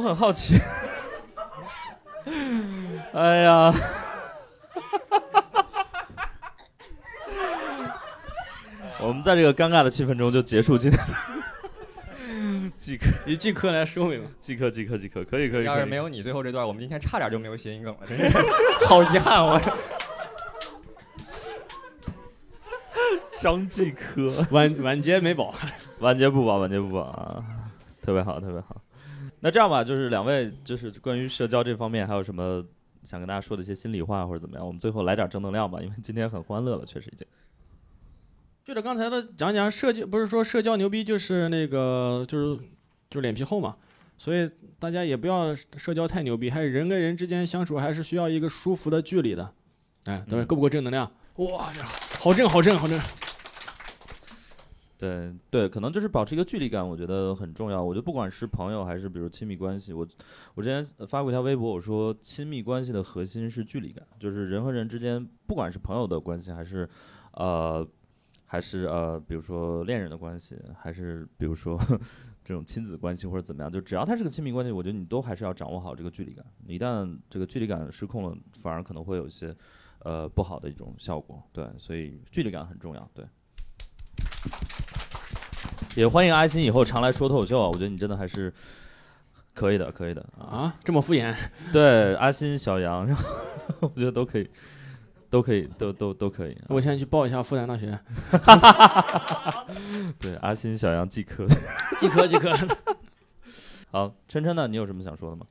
[0.00, 0.58] 我很好奇。
[3.12, 3.70] 哎呀，
[8.98, 11.14] 我们在这个尴尬的气氛中就结束今天的
[12.78, 14.26] 即刻以即刻来收尾吧。
[14.38, 15.58] 即刻即刻即刻，可以可以。
[15.58, 18.38] 可以要是没有你最后这段，我们今天差点就没有谐音梗了，真是
[18.88, 19.60] 好遗憾我。
[23.38, 25.52] 张继科，晚晚节没保，
[25.98, 27.44] 晚节不保，晚节不保啊，
[28.00, 28.80] 特别好，特别好。
[29.40, 32.64] 那这样吧，就是两位，就是关于社交这方面，还有什么
[33.02, 34.66] 想跟大家说的一些心里话或者怎么样？
[34.66, 37.26] 我们最后来点正能量吧，因为今天很欢乐了，确实已经。
[38.64, 42.56] 就着刚才的讲讲社交，不是说社交牛逼就是那个就是
[43.08, 43.76] 就是脸皮厚嘛，
[44.18, 44.48] 所以
[44.78, 49.52] 大家也不要社交太牛逼，还是人跟人之间相处还是需要一个舒服的距离的。
[50.04, 51.10] 哎，对，够不够正能量？
[51.36, 53.00] 哇，这好正好正好正。
[55.00, 57.82] 对对，可能就是保持一个距离感，我觉得很重要。
[57.82, 60.06] 我觉得不管是朋友还是比如亲密关系，我
[60.54, 66.86] 我之前发过一条微博，我说亲密关系的核心是距离感，就是人和人之间，不管是朋友的关系，还是
[67.32, 67.88] 呃
[68.44, 71.80] 还是呃比如说恋人的关系，还是比如说
[72.44, 76.44] 这种亲子关系或者怎么样，就只要它是个亲密关系，我觉得你都还是要掌握好这个距离感。
[76.66, 79.56] 一旦这个距离感失控了，反而可能会有一些
[80.00, 81.42] 呃不好的一种效果。
[81.54, 83.10] 对，所以距离感很重要。
[83.14, 83.24] 对。
[85.96, 88.52] 也欢迎阿星以后常来说脱口秀啊，我觉得你真的还是
[89.54, 90.44] 可以的，可以的啊。
[90.46, 91.34] 啊，这么敷衍？
[91.72, 93.24] 对，阿星、小杨，然后
[93.80, 94.48] 我觉得都可以，
[95.28, 96.52] 都可以，都都都可以。
[96.52, 97.98] 啊我现在去报一下复旦大学
[100.20, 101.46] 对，阿星、小杨即可。
[101.98, 102.50] 即可即可。
[103.90, 104.68] 好，琛琛呢？
[104.68, 105.44] 你有什么想说的吗？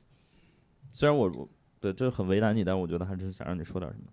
[0.88, 1.48] 虽然我我
[1.78, 4.06] 对这很为难你，但是我觉得还是想让你说点什么。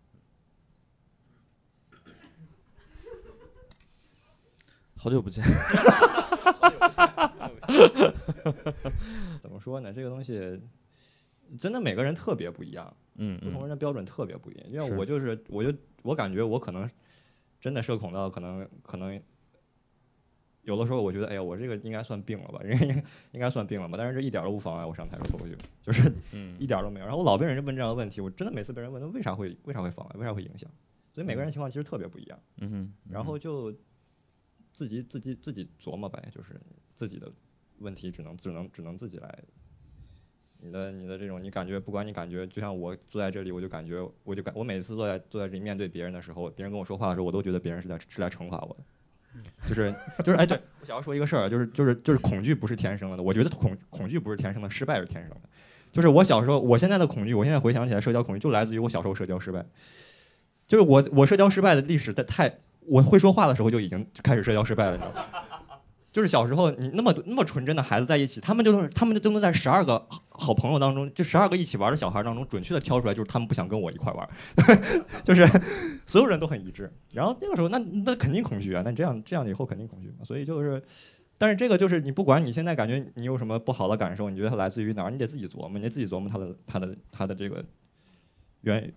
[4.97, 5.43] 好久不见，
[9.41, 9.93] 怎么说呢？
[9.93, 10.59] 这个东西
[11.57, 14.65] 真的每个人特别不一样，嗯，不同人的标准特别不一样。
[14.69, 15.71] 因为我就是，我就
[16.01, 16.89] 我感觉我可能
[17.61, 19.19] 真的社恐到可能可能
[20.63, 23.03] 有的时候我觉得，哎呀，我这个应该算病了吧，人 应
[23.33, 25.53] 应该算病了吧，但是这一点都不妨碍我上台说脱口秀，
[25.83, 27.05] 就是嗯一点都没有。
[27.05, 30.69] 然后我老被人问这样的问题，我真的每次被人问，那为啥会为啥会妨碍，为啥会影响？
[31.13, 32.39] 所以每个人情况其实特别不一样。
[32.57, 33.73] 嗯哼，然后就
[34.77, 36.49] 自己自己自己琢磨呗，就是
[36.93, 37.31] 自己的
[37.79, 39.39] 问题只能只能只能自己来。
[40.59, 48.83] 你的你的这种，你感觉不管你感觉，就像我坐在这里，我就感觉我就感我每次坐在坐在这里面对别人的时候，别人跟我说话的时候，我都觉得别人是在是来惩罚我的。
[49.67, 49.91] 就是
[50.23, 55.49] 就是哎，对我想要说一个事儿啊，就是就是就是恐惧不是天生的，我觉得恐恐惧不是天生的，失败是天生的。
[55.91, 59.65] 就是我小时候，我现在的恐惧，我现在回想起来，社交恐惧就来自于我小时候社交失败。
[60.67, 65.25] 就是我我社交失败的历史在太我会说话的时候就已经开始社交失败了，你知道吗？
[66.09, 74.27] 就是小时候你那么那么纯真的孩子在一起，他们就能他们就能在十二个好朋友当中，就十二个一起玩的小孩当中，准确的挑出来就是他们不想跟我一块玩，
[75.23, 75.47] 就是
[76.07, 76.91] 所有人都很一致。
[77.11, 80.23] 然后那个时候那那肯定恐惧啊，那这样这样以后肯定恐惧嘛。
[80.23, 80.81] 所以就是，
[81.37, 87.63] 但是这个就是你不管你现在感觉你有什么不好的感受，你觉得它来自于哪儿，你得自己琢磨，你得自己琢磨它的它的它的这个
[88.61, 88.91] 原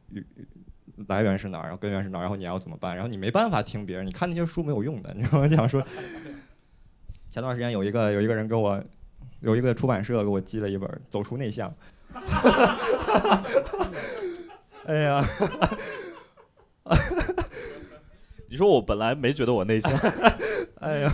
[1.09, 2.95] 来源是哪儿，然后根源是哪儿，然后你要怎么办？
[2.95, 5.49] 然后你没办法听别人，你看那些书没有用的，你知道吗？
[5.49, 5.83] 就想说，
[7.31, 8.83] 前段时间有一个有一个人给我，
[9.41, 11.71] 有一个出版社给我寄了一本《走出内向》，
[14.87, 15.25] 哎呀，
[18.49, 19.93] 你说我本来没觉得我内向，
[20.81, 21.13] 哎呀，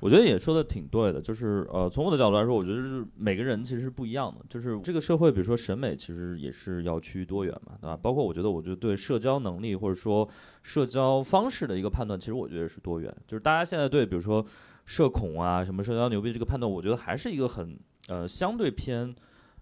[0.00, 7.96] 我觉得也说的挺对的，就是呃，从我的角度来说，我觉得是每个人其实是不一样的，就是这个社会，比如说审美，其实也是要趋于多元嘛，对吧？
[7.96, 10.28] 包括我觉得，我觉得对社交能力或者说
[10.62, 14.44] 社交方式的一个判断，其实我觉得是多元，就是大家现在对比如说
[14.84, 17.76] 社恐啊、什么社交牛逼这个判断，我觉得还是一个很
[18.08, 19.12] 呃相对偏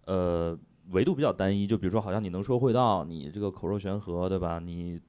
[0.05, 0.59] 呃
[0.91, 4.59] 维度比较单一，就比如说好像你能说会道，你这个口若悬河，对吧？
[4.59, 5.01] 你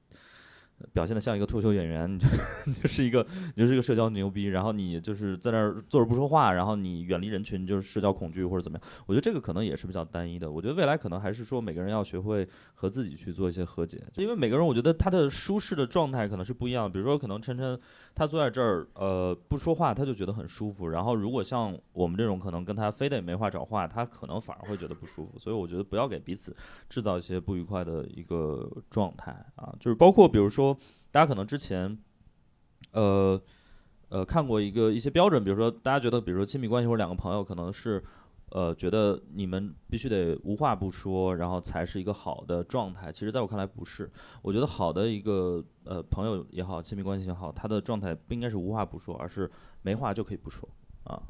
[0.92, 2.26] 表现的像一个脱口秀演员，你就
[2.66, 8.88] 你就是一个你就是一个社交牛逼，然后你就是在那儿坐着不说话，然后你远离人群，就是社交恐惧或者怎么样。
[9.06, 10.50] 我觉得这个可能也是比较单一的。
[10.50, 16.90] 我觉得未来可能还是说每个人要学会和自己去做一些和解，就因为每个人我觉得他的舒适的状态可能是不一样。
[16.90, 17.78] 比如说可能晨晨
[18.14, 25.38] 他坐在这儿呃不说话，他就觉得很舒服，然后如果像我们这种可能跟他非得没话找话，他可能反而会觉得不舒服。
[25.38, 26.54] 所以我觉得不要给彼此
[26.88, 30.67] 制造一些不愉快的一个状态啊，就是包括比如说。
[31.10, 31.98] 大家可能之前，
[32.92, 33.40] 呃，
[34.08, 38.02] 呃，看过一个一些标准，比如说大家觉得，比如说亲密关系或者两个朋友，可能是，
[38.50, 43.12] 呃，觉得你们必须得无话不说，然后才是一个好的状态。
[43.12, 44.10] 其实，在我看来不是。
[44.42, 49.50] 我觉得好的一个呃朋友也好，亲密关系也好，他的状态不应该是无话不说，而是
[49.82, 50.68] 没话就可以不说
[51.04, 51.20] 啊。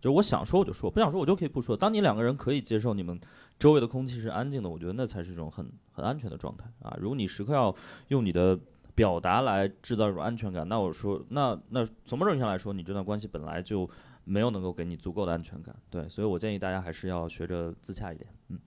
[0.00, 1.76] 就是我想说我就说，不想说我就可以不说。
[1.76, 3.18] 当你两个人可以接受你们
[3.58, 6.96] 周围的空气是安静的，我觉得那才是一种很很安全的状态啊。
[7.00, 7.74] 如果你时刻要
[8.06, 8.56] 用你的
[8.98, 13.88] 表达来制造一种安全感，那我说，那那从某种意义上来说，你这段关系本来就
[14.24, 18.58] 没有能够给你足够的安全感，对，所以我建议大家还是要学着自洽一点，嗯。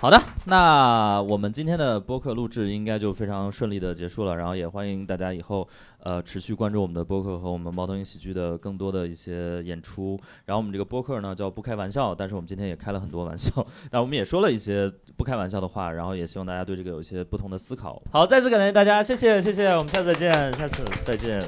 [0.00, 5.66] 好的，那我们今天的播客录制应该就非常顺利的结束了，然后也欢迎大家以后
[6.04, 10.16] 呃持续关注我们的播客和我们猫头鹰喜剧的更多的一些演出。
[10.44, 13.50] 然后我们这个播客呢叫不开玩笑，但是我们今天也开了很多玩笑，
[13.90, 18.00] 但我们也说了一些不开玩笑的话，然后也希望大家对这个有一些不同的思考。
[18.12, 21.42] 好，再次感谢大家，谢谢谢谢，我们下次再见，下次再见。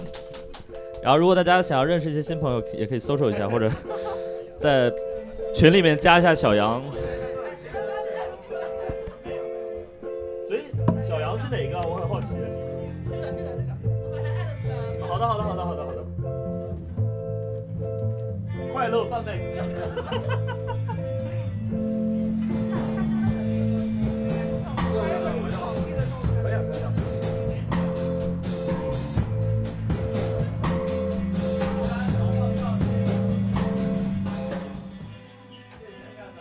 [1.05, 3.71] 然后如果大家想要认识一些新朋友，也可以搜索一下，或者
[4.57, 4.93] 在
[5.55, 6.83] 群里面加一下小杨。
[11.51, 11.81] 哪个？
[11.81, 12.29] 我很好奇。
[13.11, 15.09] 这个这个这个，我把它艾特出来。
[15.09, 15.99] 好的好的好的好的好的。
[18.73, 19.47] 快乐贩卖机。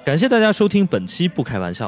[0.05, 1.87] 感谢大家收听本期《不开玩笑》。